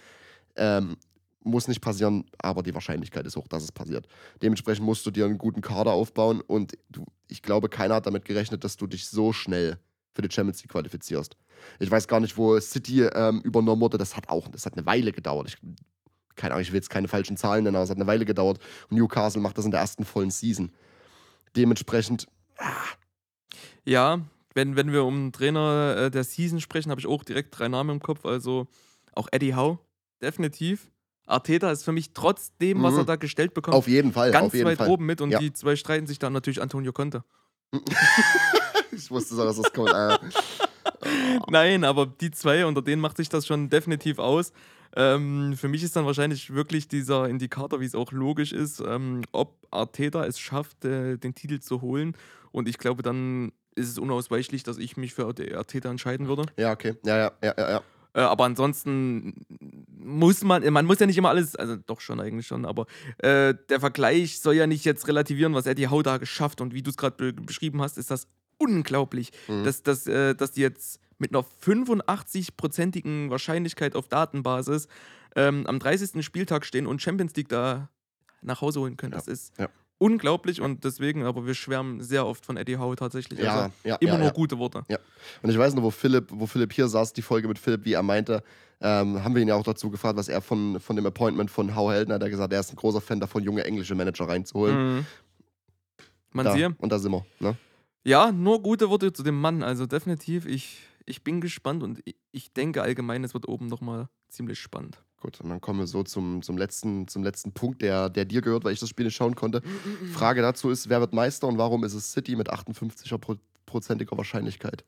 [0.57, 0.97] Ähm,
[1.43, 4.07] muss nicht passieren, aber die Wahrscheinlichkeit ist hoch, dass es passiert.
[4.43, 8.25] Dementsprechend musst du dir einen guten Kader aufbauen und du, ich glaube, keiner hat damit
[8.27, 9.79] gerechnet, dass du dich so schnell
[10.15, 11.37] für die Champions League qualifizierst.
[11.79, 13.97] Ich weiß gar nicht, wo City ähm, übernommen wurde.
[13.99, 15.49] Das hat auch, das hat eine Weile gedauert.
[15.49, 15.57] Ich,
[16.37, 18.59] keine Ahnung, ich will jetzt keine falschen Zahlen nennen, aber es hat eine Weile gedauert.
[18.91, 20.71] Und Newcastle macht das in der ersten vollen Season.
[21.57, 22.27] Dementsprechend,
[23.85, 24.21] Ja,
[24.55, 27.91] wenn, wenn wir um Trainer äh, der Season sprechen, habe ich auch direkt drei Namen
[27.91, 28.25] im Kopf.
[28.25, 28.67] Also
[29.15, 29.79] auch Eddie Howe,
[30.23, 30.91] definitiv.
[31.27, 33.01] Arteta ist für mich trotzdem, was Mhm.
[33.01, 34.31] er da gestellt bekommt, auf jeden Fall.
[34.31, 34.89] ganz auf jeden weit Fall.
[34.89, 35.21] oben mit.
[35.21, 35.39] Und Ja.
[35.39, 37.23] die zwei streiten sich dann natürlich Antonio Conte.
[38.99, 39.91] Ich wusste so, dass das kommt.
[39.91, 40.19] Äh,
[41.51, 44.53] Nein, aber die zwei, unter denen macht sich das schon definitiv aus.
[44.97, 49.23] Ähm, für mich ist dann wahrscheinlich wirklich dieser Indikator, wie es auch logisch ist, ähm,
[49.33, 52.17] ob Arteta es schafft, äh, den Titel zu holen.
[52.53, 56.47] Und ich glaube, dann ist es unausweichlich, dass ich mich für Arteta entscheiden würde.
[56.57, 56.95] ja, okay.
[57.05, 57.71] Ja, ja, ja, ja.
[57.71, 57.83] ja.
[58.15, 59.35] Äh, aber ansonsten
[59.89, 62.87] muss man, man muss ja nicht immer alles, also doch schon eigentlich schon, aber
[63.19, 66.83] äh, der Vergleich soll ja nicht jetzt relativieren, was Eddie Howe da geschafft und wie
[66.83, 68.27] du es gerade be beschrieben hast, ist das
[68.59, 69.65] unglaublich, Mhm.
[69.65, 74.89] dass, dass, äh, dass die jetzt mit einer 85-prozentigen Wahrscheinlichkeit auf Datenbasis
[75.37, 76.23] ähm, am 30.
[76.25, 77.89] Spieltag stehen und Champions League da
[78.43, 79.13] nach Hause holen können.
[79.13, 79.69] Ja, Das ist ja.
[79.99, 83.41] unglaublich und deswegen, aber wir schwärmen sehr oft von Eddie Howe tatsächlich.
[83.41, 84.33] Ja, also ja, immer ja, nur ja.
[84.33, 84.85] gute Worte.
[85.43, 87.95] Und ich weiß noch, wo Philipp, wo Philipp hier saß, die Folge mit Philipp, wie
[87.95, 88.43] er meinte,
[88.81, 91.75] ähm, haben wir ihn ja auch dazu gefragt, was er von, von dem Appointment von
[91.75, 92.23] Hau Helden hat.
[92.23, 94.99] Er hat gesagt, er ist ein großer Fan davon, junge englische Manager reinzuholen.
[94.99, 95.07] Mhm.
[96.33, 96.77] Man da, siehe.
[96.79, 97.27] und da sind wir.
[97.41, 97.57] Ne?
[98.05, 99.63] Ja, nur gute Worte zu dem Mann.
[99.63, 104.09] Also definitiv, ich, ich bin gespannt und ich, ich denke allgemein, es wird oben nochmal
[104.29, 105.03] ziemlich spannend.
[105.21, 108.41] Gut, und dann kommen wir so zum, zum, letzten, zum letzten Punkt, der, der dir
[108.41, 109.63] gehört, weil ich das Spiel nicht schauen konnte.
[110.13, 114.85] Frage dazu ist, wer wird Meister und warum ist es City mit 58%iger Wahrscheinlichkeit?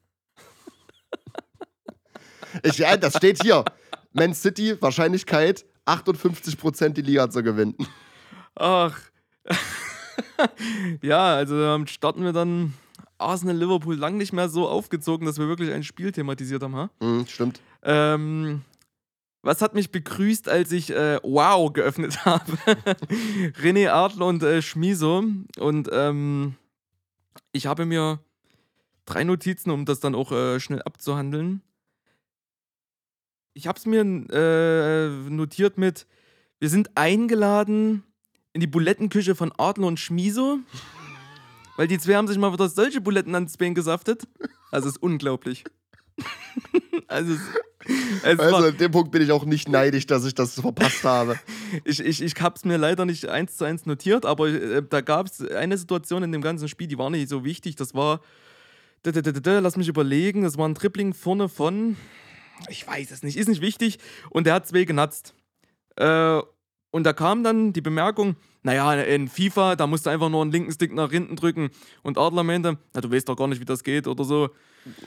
[2.63, 3.65] ich, ja, das steht hier.
[4.13, 7.75] Man City, Wahrscheinlichkeit 58% die Liga zu gewinnen.
[8.55, 9.01] Ach.
[11.03, 12.75] ja, also ähm, starten wir dann
[13.21, 16.77] Arsenal Liverpool lang nicht mehr so aufgezogen, dass wir wirklich ein Spiel thematisiert haben.
[16.77, 16.91] Ha?
[17.01, 17.61] Mhm, stimmt.
[17.83, 18.63] Ähm,
[19.43, 22.53] was hat mich begrüßt, als ich äh, Wow geöffnet habe?
[23.63, 25.25] René Adler und äh, Schmiso.
[25.59, 26.57] Und ähm,
[27.53, 28.21] ich habe mir
[29.07, 31.63] drei Notizen, um das dann auch äh, schnell abzuhandeln.
[33.55, 36.07] Ich habe es mir äh, notiert mit,
[36.61, 38.05] wir sind eingeladen
[38.53, 40.59] in die Bulettenküche von Adler und Schmiso.
[41.81, 44.29] Weil die zwei haben sich mal wieder solche Buletten ans Bein gesaftet.
[44.71, 45.65] Also es ist unglaublich.
[47.09, 47.41] also es,
[48.23, 51.05] es Also war, an dem Punkt bin ich auch nicht neidisch, dass ich das verpasst
[51.05, 51.41] habe.
[51.87, 55.01] ich ich, ich habe es mir leider nicht eins zu eins notiert, aber äh, da
[55.01, 57.77] gab es eine Situation in dem ganzen Spiel, die war nicht so wichtig.
[57.77, 58.21] Das war,
[59.03, 61.97] da, da, da, lass mich überlegen, das war ein Tripling vorne von,
[62.69, 64.01] ich weiß es nicht, ist nicht wichtig.
[64.29, 65.33] Und der hat zwei genatzt.
[65.97, 66.43] Äh,
[66.91, 70.53] und da kam dann die Bemerkung, naja, in FIFA, da musst du einfach nur einen
[70.53, 71.71] linken Stick nach hinten drücken.
[72.03, 74.51] Und Adler meinte, na, du weißt doch gar nicht, wie das geht oder so.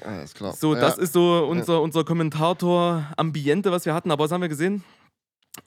[0.04, 0.54] Alles klar.
[0.54, 0.82] So, ja.
[0.82, 4.12] das ist so unser, unser Kommentator-Ambiente, was wir hatten.
[4.12, 4.84] Aber was haben wir gesehen?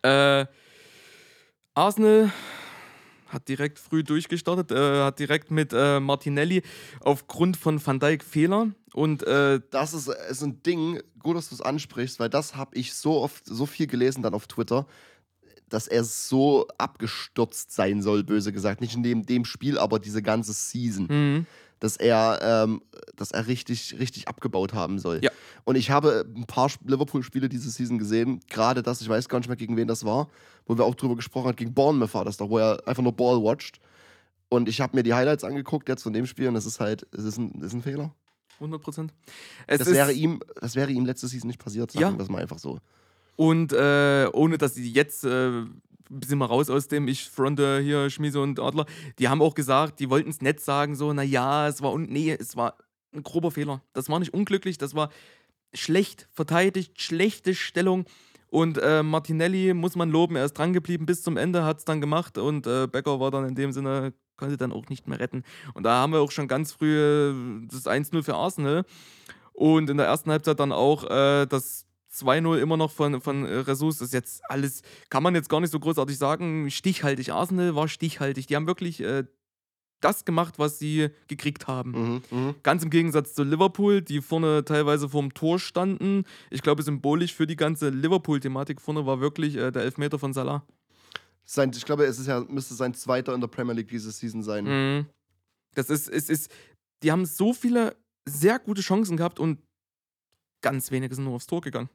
[0.02, 0.46] Äh,
[1.74, 2.32] Arsenal
[3.28, 6.62] hat direkt früh durchgestartet, äh, hat direkt mit äh, Martinelli
[7.00, 11.54] aufgrund von Van Dijk Fehler und äh, das ist, ist ein Ding, gut, dass du
[11.56, 14.86] es ansprichst, weil das habe ich so oft, so viel gelesen dann auf Twitter,
[15.68, 18.80] dass er so abgestürzt sein soll, böse gesagt.
[18.80, 21.06] Nicht in dem, dem Spiel, aber diese ganze Season.
[21.08, 21.44] mh,
[21.80, 22.80] Dass er, ähm,
[23.16, 25.20] dass er richtig, richtig abgebaut haben soll.
[25.22, 25.30] Ja.
[25.64, 29.38] Und ich habe ein paar Sp- Liverpool-Spiele diese Season gesehen, gerade das, ich weiß gar
[29.40, 30.28] nicht mehr, gegen wen das war,
[30.66, 33.12] wo wir auch drüber gesprochen haben, gegen Bournemouth war das doch, wo er einfach nur
[33.12, 33.78] Ball watcht.
[34.48, 37.06] Und ich habe mir die Highlights angeguckt jetzt von dem Spiel und es ist halt,
[37.12, 38.14] es ist ein, es ist ein Fehler.
[38.60, 39.12] 100 Prozent.
[39.66, 42.10] Es Das wäre, ihm, das wäre ihm letzte Season nicht passiert, sagen Ja.
[42.12, 42.78] wir das mal einfach so.
[43.36, 45.64] Und äh, ohne dass sie jetzt äh,
[46.08, 48.86] bisschen mal raus aus dem, ich fronte hier Schmiese und Adler,
[49.18, 52.32] die haben auch gesagt, die wollten es nett sagen, so, naja, es war, un nee,
[52.32, 52.76] es war
[53.12, 53.82] ein grober Fehler.
[53.92, 55.10] Das war nicht unglücklich, das war
[55.74, 58.04] schlecht verteidigt, schlechte Stellung.
[58.48, 61.84] Und äh, Martinelli muss man loben, er ist dran geblieben bis zum Ende, hat es
[61.84, 65.18] dann gemacht und äh, Becker war dann in dem Sinne, konnte dann auch nicht mehr
[65.18, 65.42] retten.
[65.74, 67.34] Und da haben wir auch schon ganz früh äh,
[67.68, 68.84] das 1-0 für Arsenal.
[69.52, 71.85] Und in der ersten Halbzeit dann auch äh, das
[72.22, 73.98] 2-0 immer noch von, von äh, Ressus.
[73.98, 76.70] Das ist jetzt alles, kann man jetzt gar nicht so großartig sagen.
[76.70, 77.32] Stichhaltig.
[77.32, 78.46] Arsenal war stichhaltig.
[78.46, 79.24] Die haben wirklich äh,
[80.00, 81.90] das gemacht, was sie gekriegt haben.
[81.90, 82.54] Mhm, mhm.
[82.62, 86.24] Ganz im Gegensatz zu Liverpool, die vorne teilweise vorm Tor standen.
[86.50, 90.64] Ich glaube, symbolisch für die ganze Liverpool-Thematik vorne war wirklich äh, der Elfmeter von Salah.
[91.44, 94.42] Sein, ich glaube, es ist ja, müsste sein zweiter in der Premier League diese Season
[94.42, 94.64] sein.
[94.64, 95.06] Mhm.
[95.74, 96.50] Das ist, es ist,
[97.02, 99.60] die haben so viele sehr gute Chancen gehabt und
[100.60, 101.88] ganz wenige sind nur aufs Tor gegangen.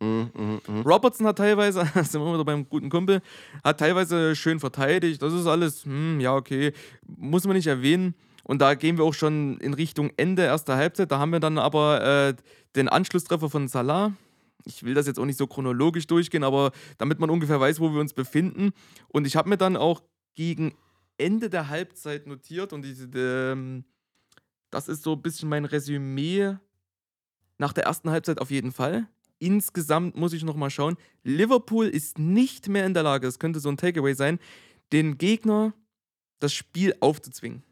[0.00, 0.80] Mhm, mhm, mhm.
[0.82, 3.20] Robertson hat teilweise, sind wir wieder beim guten Kumpel,
[3.64, 5.20] hat teilweise schön verteidigt.
[5.22, 6.72] Das ist alles, hm, ja, okay,
[7.06, 8.14] muss man nicht erwähnen.
[8.44, 11.12] Und da gehen wir auch schon in Richtung Ende erster Halbzeit.
[11.12, 12.34] Da haben wir dann aber äh,
[12.76, 14.12] den Anschlusstreffer von Salah.
[14.64, 17.92] Ich will das jetzt auch nicht so chronologisch durchgehen, aber damit man ungefähr weiß, wo
[17.92, 18.70] wir uns befinden.
[19.08, 20.02] Und ich habe mir dann auch
[20.34, 20.74] gegen
[21.18, 23.84] Ende der Halbzeit notiert und diese, ähm,
[24.70, 26.56] das ist so ein bisschen mein Resümee
[27.58, 29.08] nach der ersten Halbzeit auf jeden Fall.
[29.38, 30.96] Insgesamt muss ich nochmal schauen.
[31.22, 34.38] Liverpool ist nicht mehr in der Lage, es könnte so ein Takeaway sein,
[34.92, 35.72] den Gegner
[36.40, 37.62] das Spiel aufzuzwingen.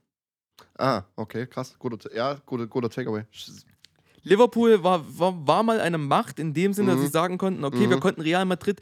[0.78, 1.74] Ah, okay, krass.
[1.78, 3.24] Guter, ja, guter, guter Takeaway.
[4.22, 7.04] Liverpool war, war, war mal eine Macht in dem Sinne, dass Mhm.
[7.04, 8.00] sie sagen konnten, okay, wir Mhm.
[8.00, 8.80] konnten Real Madrid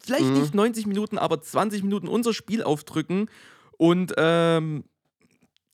[0.00, 0.40] vielleicht Mhm.
[0.40, 3.28] nicht 90 Minuten, aber 20 Minuten unser Spiel aufdrücken
[3.76, 4.84] und ähm,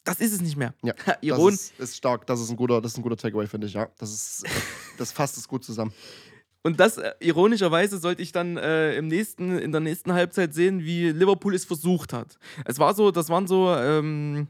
[0.05, 0.74] das ist es nicht mehr.
[0.82, 2.26] Ja, Iron, Das ist, ist stark.
[2.26, 3.72] Das ist ein guter, das ist ein guter Takeaway, finde ich.
[3.74, 4.45] Ja, das ist,
[4.99, 5.92] das fasst es gut zusammen.
[6.65, 10.83] Und das äh, ironischerweise sollte ich dann äh, im nächsten, in der nächsten Halbzeit sehen,
[10.83, 12.39] wie Liverpool es versucht hat.
[12.65, 14.49] Es war so, das waren so, ähm,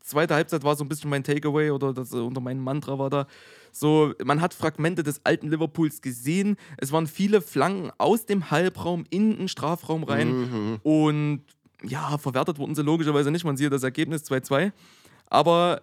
[0.00, 3.10] zweite Halbzeit war so ein bisschen mein Takeaway oder das äh, unter meinem Mantra war
[3.10, 3.26] da.
[3.70, 6.56] So, man hat Fragmente des alten Liverpools gesehen.
[6.78, 10.28] Es waren viele Flanken aus dem Halbraum in den Strafraum rein.
[10.30, 10.80] Mhm.
[10.82, 11.42] Und
[11.82, 13.44] ja, verwertet wurden sie logischerweise nicht.
[13.44, 14.72] Man sieht das Ergebnis 2-2.
[15.26, 15.82] Aber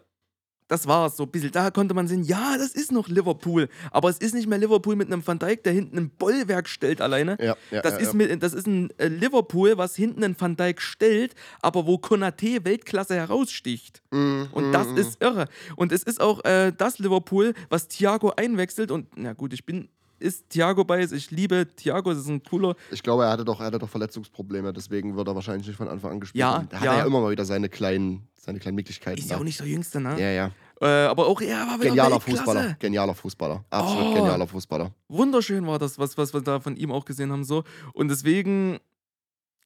[0.69, 1.51] das war's so ein bisschen.
[1.51, 3.67] Da konnte man sehen, ja, das ist noch Liverpool.
[3.91, 7.01] Aber es ist nicht mehr Liverpool mit einem Van Dijk, der hinten ein Bollwerk stellt
[7.01, 7.37] alleine.
[7.41, 8.13] Ja, ja, das, ja, ist.
[8.13, 12.63] Mit, das ist ein äh, Liverpool, was hinten einen Van Dijk stellt, aber wo Konate
[12.63, 14.03] Weltklasse heraussticht.
[14.11, 15.47] Mhm, Und das ist irre.
[15.75, 18.91] Und es ist auch äh, das Liverpool, was Thiago einwechselt.
[18.91, 19.89] Und na gut, ich bin,
[20.19, 21.11] ist Thiago bei es.
[21.11, 22.75] Ich liebe Thiago, das ist ein cooler.
[22.91, 25.87] Ich glaube, er hatte doch, er hatte doch Verletzungsprobleme, deswegen wird er wahrscheinlich nicht von
[25.87, 26.39] Anfang an gespielt.
[26.39, 26.63] Ja.
[26.69, 26.93] Da hat ja.
[26.93, 29.19] er ja immer mal wieder seine kleinen, seine kleinen Möglichkeiten.
[29.19, 30.19] Ist ja auch nicht der Jüngste, ne?
[30.19, 30.51] ja, ja.
[30.81, 32.37] Äh, aber auch, er war wieder Genialer Weltklasse.
[32.37, 32.75] Fußballer.
[32.79, 33.65] Genialer Fußballer.
[33.69, 34.13] Absolut Oh.
[34.13, 34.91] genialer Fußballer.
[35.09, 37.43] wunderschön war das, was, was wir da von ihm auch gesehen haben.
[37.43, 37.63] So.
[37.93, 38.79] Und deswegen,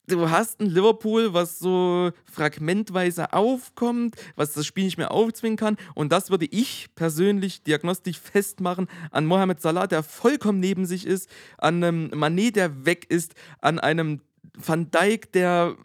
[0.08, 5.78] du hast ein Liverpool, was so fragmentweise aufkommt, was das Spiel nicht mehr aufzwingen kann.
[5.96, 11.30] Und das würde ich persönlich diagnostisch festmachen an Mohamed Salah, der vollkommen neben sich ist,
[11.58, 14.22] an einem Manet, der weg ist, an einem
[14.56, 15.76] Van Dijk, der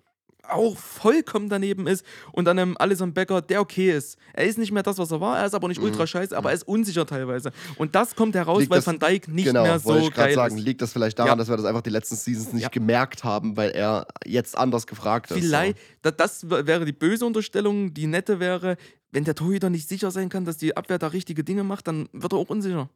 [0.51, 4.19] auch vollkommen daneben ist und an einem Alisson Becker, der okay ist.
[4.33, 6.51] Er ist nicht mehr das, was er war, er ist aber nicht ultra scheiße, aber
[6.51, 7.53] er ist unsicher teilweise.
[7.77, 8.61] Und das kommt heraus, Mhm.
[8.63, 10.59] Liegt weil das- Van Dijk nicht genau, mehr so ich gerade geil sagen.
[10.59, 10.65] ist.
[10.65, 11.37] Liegt das vielleicht daran, Ja.
[11.37, 12.69] dass wir das einfach die letzten Seasons nicht Ja.
[12.69, 15.39] gemerkt haben, weil er jetzt anders gefragt ist.
[15.39, 17.95] Vielleicht, da, das wäre die böse Unterstellung.
[17.95, 18.77] Die nette wäre,
[19.13, 22.09] wenn der Torhüter nicht sicher sein kann, dass die Abwehr da richtige Dinge macht, dann
[22.13, 22.89] wird er auch unsicher.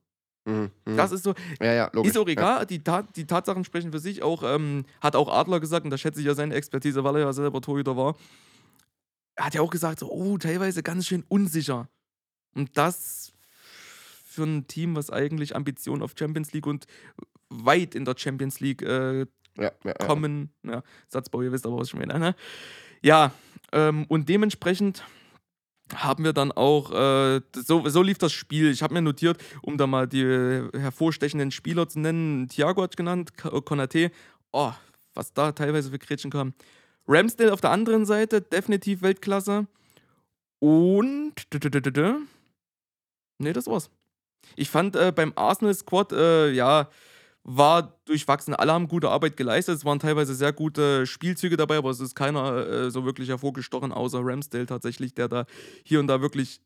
[0.44, 0.96] Mhm, mhm.
[0.96, 2.10] Das ist so, ja, ja, logisch.
[2.10, 2.32] ist auch Ja.
[2.32, 2.66] egal.
[2.66, 4.22] Die, Tat, die Tatsachen sprechen für sich.
[4.22, 7.22] Auch ähm, hat auch Adler gesagt, und da schätze ich ja seine Expertise, weil er
[7.22, 8.16] ja selber Torhüter war.
[9.36, 11.88] Er hat ja auch gesagt, so, oh, teilweise ganz schön unsicher.
[12.54, 13.32] Und das
[14.24, 16.86] für ein Team, was eigentlich Ambitionen auf Champions League und
[17.50, 19.26] weit in der Champions League äh, Ja,
[19.56, 19.92] ja, ja.
[19.94, 20.50] kommen.
[20.64, 22.18] Ja, Satzbau, ihr wisst aber, was ich meine.
[22.18, 22.34] Ne?
[23.02, 23.32] Ja,
[23.72, 25.04] ähm, und dementsprechend
[25.94, 28.70] haben wir dann auch, äh, so, so lief das Spiel.
[28.70, 30.24] Ich habe mir notiert, um da mal die
[30.74, 34.10] hervorstechenden Spieler zu nennen, Thiago hat genannt, K- Konate,
[34.52, 34.72] oh,
[35.14, 36.54] was da teilweise für Gretchen kam.
[37.06, 39.66] Ramsdale auf der anderen Seite, definitiv Weltklasse.
[40.60, 41.34] Und,
[43.38, 43.90] nee, das war's.
[44.56, 46.88] Ich fand äh, beim Arsenal-Squad, äh, ja,
[47.44, 48.54] war durchwachsen.
[48.54, 49.76] Alle haben gute Arbeit geleistet.
[49.76, 53.92] Es waren teilweise sehr gute Spielzüge dabei, aber es ist keiner äh, so wirklich hervorgestochen,
[53.92, 55.46] außer Ramsdale tatsächlich, der da
[55.84, 56.60] hier und da wirklich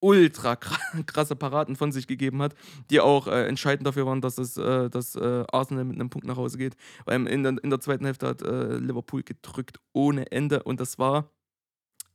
[0.00, 2.54] ultra kra- krasse Paraden von sich gegeben hat,
[2.90, 6.26] die auch äh, entscheidend dafür waren, dass, es, äh, dass äh, Arsenal mit einem Punkt
[6.26, 6.76] nach Hause geht.
[7.06, 10.98] Weil in der, in der zweiten Hälfte hat äh, Liverpool gedrückt ohne Ende und das
[10.98, 11.30] war,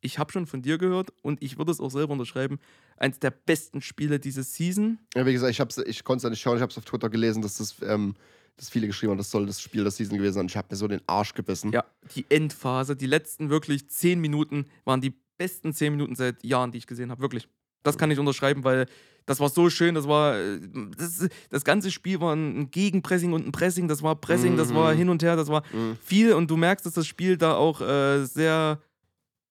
[0.01, 2.59] ich habe schon von dir gehört und ich würde es auch selber unterschreiben,
[2.97, 4.99] eins der besten Spiele diese Season.
[5.15, 7.09] Ja, wie gesagt, ich, ich konnte es ja nicht schauen, ich habe es auf Twitter
[7.09, 8.15] gelesen, dass das, ähm,
[8.57, 10.45] dass viele geschrieben haben, das soll das Spiel der Season gewesen sein.
[10.47, 11.71] Ich habe mir so den Arsch gebissen.
[11.71, 11.83] Ja,
[12.15, 16.77] die Endphase, die letzten wirklich zehn Minuten waren die besten zehn Minuten seit Jahren, die
[16.77, 17.21] ich gesehen habe.
[17.21, 17.47] Wirklich.
[17.83, 18.87] Das kann ich unterschreiben, weil
[19.25, 19.95] das war so schön.
[19.95, 20.59] Das war äh,
[20.97, 23.87] das, das ganze Spiel war ein Gegenpressing und ein Pressing.
[23.87, 24.97] Das war Pressing, das war Mhm.
[24.97, 25.97] hin und her, das war Mhm.
[26.01, 26.33] viel.
[26.33, 28.81] Und du merkst, dass das Spiel da auch äh, sehr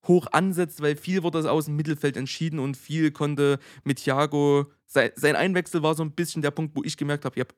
[0.09, 4.67] hoch ansetzt, weil viel wurde aus dem Mittelfeld entschieden und viel konnte mit Thiago.
[4.87, 7.55] Sein, sein Einwechsel war so ein bisschen der Punkt, wo ich gemerkt habe, yep,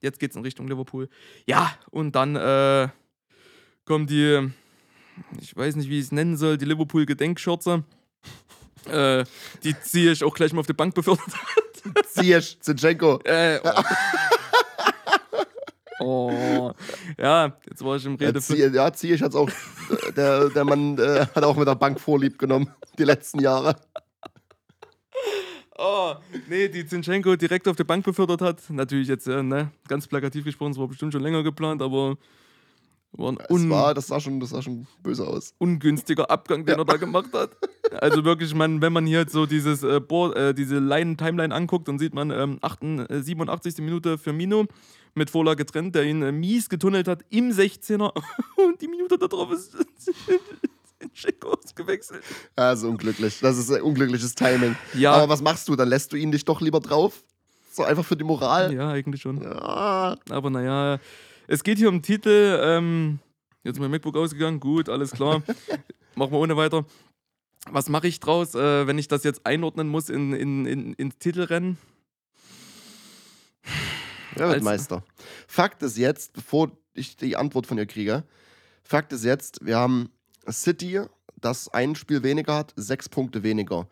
[0.00, 1.08] jetzt geht's in Richtung Liverpool.
[1.46, 2.88] Ja, und dann äh,
[3.84, 4.50] kommt die,
[5.40, 7.84] ich weiß nicht, wie ich es nennen soll, die Liverpool-Gedenkschürze.
[8.86, 9.24] äh,
[9.62, 11.24] die ziehe ich auch gleich mal auf die Bank befördert.
[12.08, 13.20] Ziyech, Zinchenko.
[13.24, 13.82] äh, oh.
[16.00, 16.72] Oh.
[17.18, 18.40] Ja, jetzt war ich im Ja, Rede.
[18.40, 19.50] Ziyech, ja, Ziyech hat's auch,
[20.16, 23.76] der, der Mann äh, hat auch mit der Bank vorlieb genommen, die letzten Jahre.
[25.82, 26.14] Oh,
[26.48, 28.58] nee, die Zinchenko direkt auf die Bank befördert hat.
[28.68, 32.18] Natürlich jetzt, äh, ne, ganz plakativ gesprochen, es war bestimmt schon länger geplant, aber
[33.12, 35.54] war Es war, das, sah schon, das sah schon böse aus.
[35.58, 37.50] ungünstiger Abgang, den er da gemacht hat.
[38.00, 41.88] Also wirklich, man, wenn man hier jetzt so dieses äh, Board, äh, diese Line-Timeline anguckt,
[41.88, 43.78] dann sieht man ähm, 8, äh, 87.
[43.78, 44.66] Minute für Mino
[45.14, 48.12] mit Vorlage getrennt, der ihn äh, mies getunnelt hat im 16er
[48.56, 49.76] und die Minute darauf ist
[51.00, 52.22] Zinchenko ausgewechselt.
[52.56, 53.40] Also unglücklich.
[53.40, 54.76] Das ist ein unglückliches Timing.
[54.94, 55.12] Ja.
[55.12, 55.74] Aber was machst du?
[55.74, 57.24] Dann lässt du ihn dich doch lieber drauf?
[57.72, 58.72] So einfach für die Moral?
[58.74, 59.42] Ja, eigentlich schon.
[59.42, 60.16] Ja.
[60.28, 60.98] Aber naja,
[61.50, 62.60] es geht hier um Titel.
[62.62, 63.18] Ähm,
[63.64, 64.60] jetzt ist mein MacBook ausgegangen.
[64.60, 65.42] Gut, alles klar.
[66.14, 66.86] Machen wir ohne weiter.
[67.68, 71.18] Was mache ich draus, äh, wenn ich das jetzt einordnen muss in, in, in, ins
[71.18, 71.76] Titelrennen?
[74.36, 75.04] Er wird Als- Meister.
[75.48, 78.22] Fakt ist jetzt, bevor ich die Antwort von ihr kriege,
[78.84, 80.08] Fakt ist jetzt, wir haben
[80.48, 81.00] City,
[81.40, 83.88] das ein Spiel weniger hat, sechs Punkte weniger.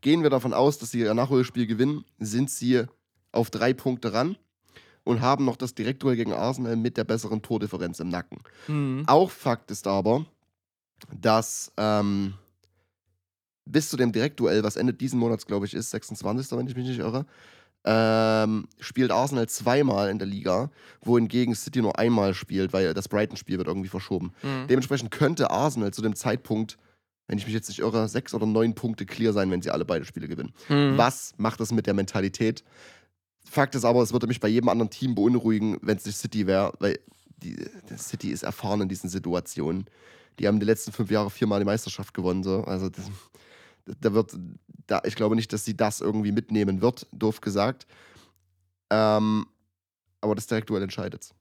[0.00, 2.84] Gehen wir davon aus, dass sie ihr Nachholspiel gewinnen, sind sie
[3.32, 4.36] auf drei Punkte ran
[5.10, 8.38] und haben noch das Direktduell gegen Arsenal mit der besseren Tordifferenz im Nacken.
[8.66, 9.02] Hm.
[9.06, 10.24] Auch Fakt ist aber,
[11.12, 12.34] dass ähm,
[13.64, 16.86] bis zu dem Direktduell, was Ende diesen Monats, glaube ich, ist, 26., wenn ich mich
[16.86, 17.26] nicht irre,
[17.84, 20.70] ähm, spielt Arsenal zweimal in der Liga,
[21.02, 24.32] wohingegen City nur einmal spielt, weil das Brighton-Spiel wird irgendwie verschoben.
[24.42, 24.68] Hm.
[24.68, 26.78] Dementsprechend könnte Arsenal zu dem Zeitpunkt
[27.30, 29.84] wenn ich mich jetzt nicht irre, sechs oder neun Punkte clear sein, wenn sie alle
[29.84, 30.52] beide Spiele gewinnen.
[30.68, 30.98] Mhm.
[30.98, 32.64] Was macht das mit der Mentalität?
[33.44, 36.46] Fakt ist aber, es würde mich bei jedem anderen Team beunruhigen, wenn es nicht City
[36.46, 36.98] wäre, weil
[37.38, 37.56] die,
[37.96, 39.86] City ist erfahren in diesen Situationen.
[40.38, 42.42] Die haben die letzten fünf Jahre viermal die Meisterschaft gewonnen.
[42.42, 42.64] So.
[42.64, 43.10] Also das,
[43.84, 44.36] da wird,
[44.86, 47.86] da, ich glaube nicht, dass sie das irgendwie mitnehmen wird, doof gesagt.
[48.90, 49.46] Ähm,
[50.20, 51.34] aber das Direktduell entscheidet.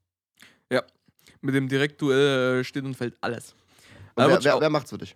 [1.42, 3.56] Mit dem Direktduell äh, steht und fällt alles.
[4.16, 5.16] Und wer, wer, wer macht's für dich?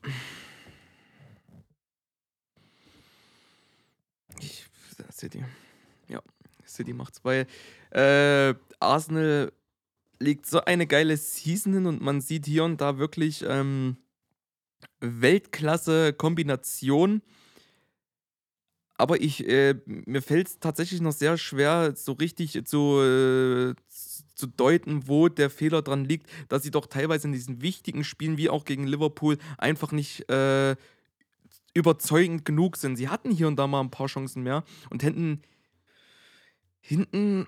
[4.40, 4.66] Ich,
[5.12, 5.44] City.
[6.74, 7.48] City macht's, weil
[7.92, 9.52] äh, Arsenal
[10.20, 13.98] legt so eine geile Season hin und man sieht hier und da wirklich ähm,
[15.02, 17.22] Weltklasse-Kombination.
[18.96, 23.74] Aber ich, äh, mir fällt es tatsächlich noch sehr schwer, so richtig zu, äh,
[24.36, 28.38] zu deuten, wo der Fehler dran liegt, dass sie doch teilweise in diesen wichtigen Spielen,
[28.38, 30.76] wie auch gegen Liverpool, einfach nicht äh,
[31.74, 32.96] überzeugend genug sind.
[32.96, 35.42] Sie hatten hier und da mal ein paar Chancen mehr und hätten
[36.84, 37.48] hinten.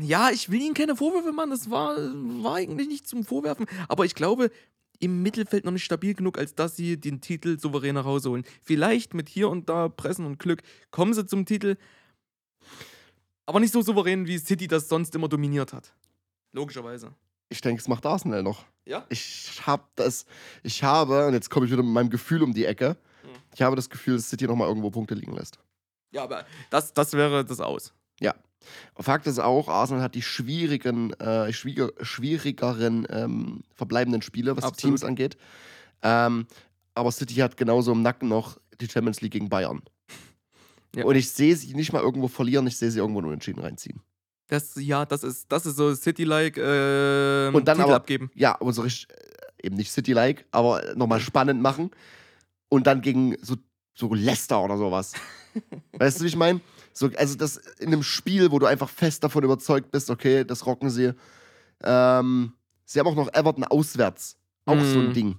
[0.00, 4.06] Ja, ich will ihnen keine Vorwürfe machen, das war, war eigentlich nicht zum Vorwerfen, aber
[4.06, 4.50] ich glaube,
[4.98, 8.44] im Mittelfeld noch nicht stabil genug, als dass sie den Titel souverän nach Hause holen.
[8.62, 11.76] Vielleicht mit hier und da Pressen und Glück kommen sie zum Titel,
[13.44, 15.92] aber nicht so souverän, wie City das sonst immer dominiert hat.
[16.52, 17.12] Logischerweise.
[17.48, 18.64] Ich denke, es macht Arsenal noch.
[18.86, 19.04] Ja?
[19.10, 20.24] Ich habe das,
[20.62, 23.28] ich habe, und jetzt komme ich wieder mit meinem Gefühl um die Ecke, Mhm.
[23.54, 25.58] ich habe das Gefühl, dass City nochmal irgendwo Punkte liegen lässt.
[26.10, 27.92] Ja, aber das, das wäre das Aus.
[28.98, 34.68] Fakt ist auch, Arsenal hat die schwierigen, äh, schwieriger, schwierigeren ähm, verbleibenden Spiele, was die
[34.68, 34.98] Absolut.
[34.98, 35.36] Teams angeht.
[36.02, 36.46] Ähm,
[36.94, 39.82] aber City hat genauso im Nacken noch die Champions League gegen Bayern.
[40.94, 41.04] Ja.
[41.04, 44.00] Und ich sehe sie nicht mal irgendwo verlieren, ich sehe sie irgendwo nur entschieden reinziehen.
[44.48, 48.30] Das, ja, das ist, das ist so City-like äh, Und dann Titel aber- abgeben.
[48.34, 51.90] Ja, aber so richtig, äh, eben nicht City-like, aber nochmal spannend machen.
[52.68, 53.56] Und dann gegen so,
[53.94, 55.12] so Leicester oder sowas.
[55.92, 56.60] weißt du, wie ich meine?
[56.92, 60.66] So, also das in einem Spiel, wo du einfach fest davon überzeugt bist, okay, das
[60.66, 61.12] rocken sie.
[61.82, 62.52] Ähm,
[62.84, 64.36] sie haben auch noch Everton auswärts.
[64.64, 65.12] Auch so ein Mhm.
[65.14, 65.36] Ding.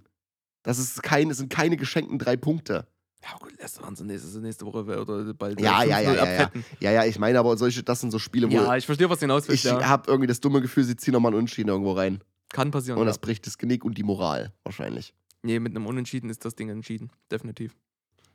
[0.63, 2.87] Das ist kein, das sind keine geschenkten drei Punkte.
[3.23, 6.51] Ja, gut, waren sie nächste, nächste Woche oder bald Ja, ja, ja, 5-0 ja, ja.
[6.81, 9.19] Ja, ja, ich meine aber solche, das sind so Spiele, wo Ja, ich verstehe, was
[9.21, 9.87] hinaus willst, ich ja.
[9.87, 12.21] habe irgendwie das dumme Gefühl, sie ziehen nochmal einen Unentschieden irgendwo rein.
[12.49, 12.97] Kann passieren.
[12.99, 13.09] Und ja.
[13.11, 15.13] das bricht das Genick und die Moral wahrscheinlich.
[15.41, 17.11] Nee, mit einem Unentschieden ist das Ding entschieden.
[17.31, 17.75] Definitiv.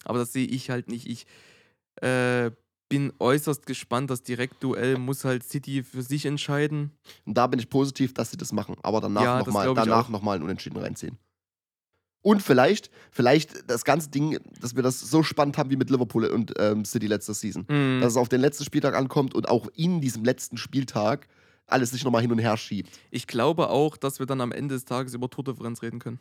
[0.04, 1.06] Aber das sehe ich halt nicht.
[1.06, 1.26] Ich
[2.02, 2.50] äh,
[2.88, 4.10] bin äußerst gespannt.
[4.10, 6.92] Das Direktduell muss halt City für sich entscheiden.
[7.24, 8.76] Und da bin ich positiv, dass sie das machen.
[8.82, 11.18] Aber danach Ja, nochmal danach noch mal einen Unentschieden reinziehen.
[12.20, 16.26] Und vielleicht, vielleicht das ganze Ding, dass wir das so spannend haben wie mit Liverpool
[16.26, 17.64] und ähm, City letzte Season.
[17.68, 18.00] Mhm.
[18.00, 21.28] Dass es auf den letzten Spieltag ankommt und auch in diesem letzten Spieltag
[21.66, 22.90] alles sich nochmal hin und her schiebt.
[23.10, 26.18] Ich glaube auch, dass wir dann am Ende des Tages über Tordifferenz reden können.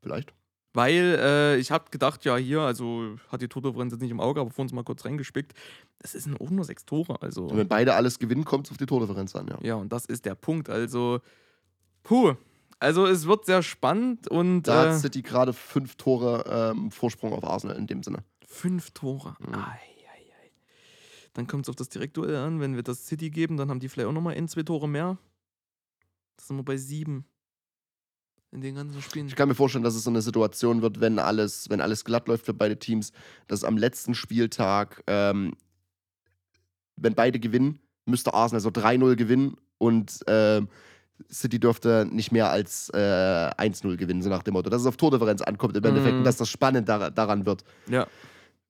[0.00, 0.32] Vielleicht.
[0.74, 4.40] Weil äh, ich habe gedacht, ja, hier, also hat die Tordifferenz jetzt nicht im Auge,
[4.40, 5.54] aber vor uns mal kurz reingespickt.
[5.98, 7.20] Das sind auch nur sechs Tore.
[7.22, 7.46] Also.
[7.46, 9.58] Und wenn beide alles gewinnen, kommt es auf die Tordifferenz an, ja.
[9.62, 10.68] Ja, und das ist der Punkt.
[10.68, 11.20] Also,
[12.02, 12.34] puh.
[12.80, 16.44] Also, es wird sehr spannend und Da äh, hat City gerade fünf Tore
[16.76, 18.22] ähm, Vorsprung auf Arsenal in dem Sinne.
[18.46, 19.36] fünf Tore.
[19.40, 19.54] Mhm.
[19.54, 19.72] Ei, ei,
[20.44, 20.50] ei.
[21.32, 22.60] Dann kommt es auf das Direktduell an.
[22.60, 25.18] Wenn wir das City geben, dann haben die vielleicht auch nochmal ein, zwei Tore mehr.
[26.36, 27.24] Das sind wir bei sieben.
[28.50, 29.26] In den ganzen Spielen.
[29.28, 32.28] Ich kann mir vorstellen, dass es so eine Situation wird, wenn alles, wenn alles glatt
[32.28, 33.12] läuft für beide Teams,
[33.46, 35.54] dass am letzten Spieltag, ähm,
[36.96, 40.68] wenn beide gewinnen, müsste Arsenal so 3-0 gewinnen und ähm,
[41.30, 44.70] City dürfte nicht mehr als äh, 1-0 gewinnen, so nach dem Motto.
[44.70, 46.18] Dass es auf Tordifferenz ankommt im Endeffekt Mhm.
[46.20, 47.64] und dass das spannend dar daran wird.
[47.88, 48.06] Ja.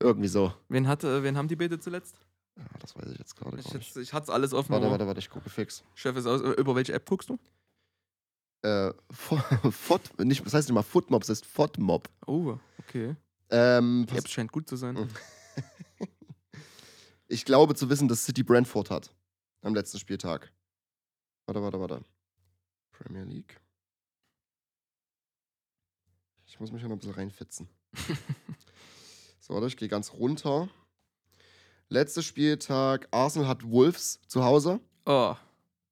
[0.01, 0.53] Irgendwie so.
[0.69, 2.17] Wen, hat, äh, wen haben die beide zuletzt?
[2.57, 3.87] Ja, das weiß ich jetzt gerade Ich, gar nicht.
[3.95, 4.73] jetzt- ich hatte es alles offen.
[4.73, 5.85] Warte, warte, warte, ich gucke fix.
[5.95, 6.41] Chef ist aus.
[6.41, 7.39] Äh, Über welche App guckst du?
[8.63, 9.37] Äh, Fo-
[9.71, 12.09] Fot, nicht, das heißt nicht mal Footmob, das heißt Fotmob.
[12.27, 13.15] Oh, okay.
[13.51, 14.97] Ähm, Die App scheint gut zu sein.
[17.31, 19.15] Ich glaube zu wissen, dass City Brentford hat.
[19.61, 20.51] Am letzten Spieltag.
[21.45, 22.05] Warte, warte, warte.
[22.91, 23.61] Premier League.
[26.47, 27.69] Ich muss mich hier noch ein bisschen reinfitzen.
[29.41, 30.71] so, warte, ich gehe ganz runter.
[31.91, 34.81] Letzter Spieltag, Arsenal hat Wolves zu Hause.
[35.05, 35.35] Oh,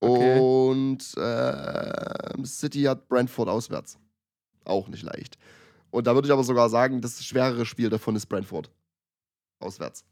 [0.01, 0.39] Okay.
[0.39, 3.99] Und äh, City hat Brentford auswärts.
[4.65, 5.39] Auch nicht leicht.
[5.91, 8.71] Und da würde ich aber sogar sagen, das schwerere Spiel davon ist Brentford.
[9.61, 10.05] Auswärts.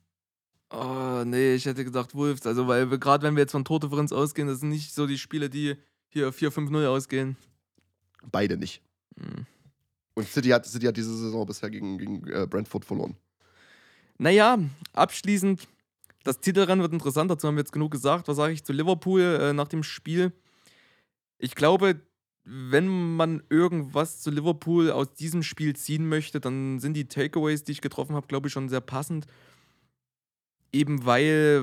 [0.70, 2.46] Oh, nee, ich hätte gedacht Wolves.
[2.46, 5.18] Also, weil wir gerade wenn wir jetzt von Tordifferenz ausgehen, das sind nicht so die
[5.18, 5.76] Spiele, die
[6.08, 7.36] hier 4-5-0 ausgehen.
[8.30, 8.82] Beide nicht.
[9.18, 9.46] Hm.
[10.14, 13.16] Und City hat, City hat diese Saison bisher gegen, gegen äh, Brentford verloren.
[14.16, 14.58] Naja,
[14.92, 15.66] abschließend,
[16.24, 18.26] das Titelrennen wird interessant, dazu haben wir jetzt genug gesagt.
[18.28, 20.32] Was sage ich zu Liverpool äh, nach dem Spiel?
[21.38, 22.00] Ich glaube,
[22.44, 27.72] wenn man irgendwas zu Liverpool aus diesem Spiel ziehen möchte, dann sind die Takeaways, die
[27.72, 29.26] ich getroffen habe, glaube ich, schon sehr passend.
[30.72, 31.62] Eben weil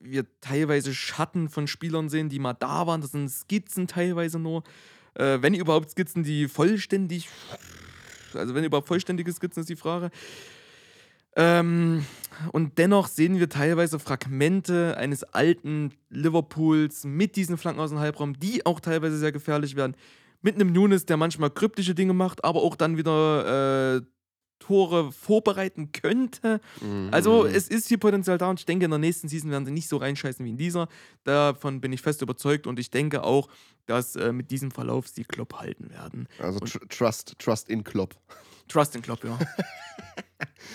[0.00, 3.00] wir teilweise Schatten von Spielern sehen, die mal da waren.
[3.00, 4.62] Das sind Skizzen teilweise nur.
[5.14, 7.28] Äh, wenn überhaupt Skizzen, die vollständig.
[8.34, 10.10] Also, wenn überhaupt vollständige Skizzen ist die Frage.
[11.38, 12.04] Ähm,
[12.52, 18.38] und dennoch sehen wir teilweise Fragmente eines alten Liverpools mit diesen Flanken aus dem Halbraum,
[18.38, 19.96] die auch teilweise sehr gefährlich werden.
[20.42, 24.02] Mit einem Nunes, der manchmal kryptische Dinge macht, aber auch dann wieder äh,
[24.58, 26.60] Tore vorbereiten könnte.
[26.80, 27.08] Mhm.
[27.12, 29.72] Also es ist hier Potenzial da und ich denke, in der nächsten Season werden sie
[29.72, 30.88] nicht so reinscheißen wie in dieser.
[31.24, 33.48] Davon bin ich fest überzeugt und ich denke auch,
[33.86, 36.28] dass äh, mit diesem Verlauf sie Klopp halten werden.
[36.38, 38.16] Also tr Trust, Trust in Klopp.
[38.68, 39.38] Trust in Klopp, ja.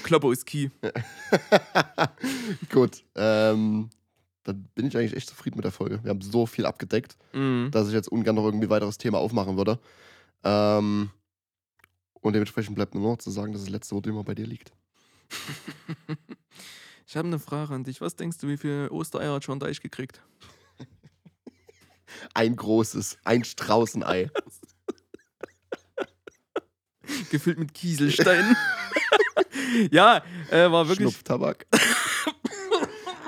[0.03, 0.69] Kloppo ist key.
[2.71, 3.03] Gut.
[3.15, 3.89] Ähm,
[4.43, 6.03] dann bin ich eigentlich echt zufrieden mit der Folge.
[6.03, 7.69] Wir haben so viel abgedeckt, Mhm.
[7.71, 9.79] dass ich jetzt ungern noch irgendwie weiteres Thema aufmachen würde.
[10.43, 11.09] Ähm,
[12.21, 14.71] und dementsprechend bleibt nur noch zu sagen, dass das letzte Wort immer bei dir liegt.
[17.05, 17.99] Ich habe eine Frage an dich.
[18.01, 20.21] Was denkst du, wie viel Ostereier hat John Deich gekriegt?
[22.33, 24.31] Ein großes, ein Straußenei.
[27.29, 28.55] Gefüllt mit Kieselsteinen.
[29.91, 31.09] Ja, äh, war wirklich.
[31.09, 31.65] Schnupftabak.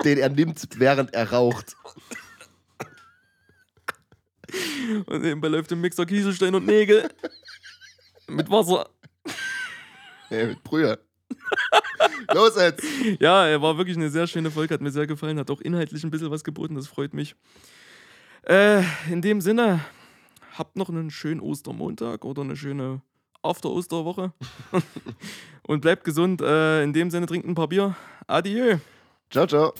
[0.04, 1.76] den er nimmt, während er raucht.
[5.06, 7.08] Und nebenbei läuft im Mixer Kieselstein und Nägel.
[8.28, 8.88] mit Wasser.
[10.30, 10.98] Ja, mit Brühe.
[12.34, 12.84] Los jetzt!
[13.20, 16.04] Ja, er war wirklich eine sehr schöne Folge, hat mir sehr gefallen, hat auch inhaltlich
[16.04, 17.34] ein bisschen was geboten, das freut mich.
[18.42, 19.80] Äh, in dem Sinne,
[20.56, 23.02] habt noch einen schönen Ostermontag oder eine schöne
[23.42, 24.32] After-Osterwoche.
[25.66, 26.40] Und bleibt gesund.
[26.40, 27.94] Äh, in dem Sinne, trinkt ein paar Bier.
[28.26, 28.78] Adieu.
[29.30, 29.74] Ciao, ciao.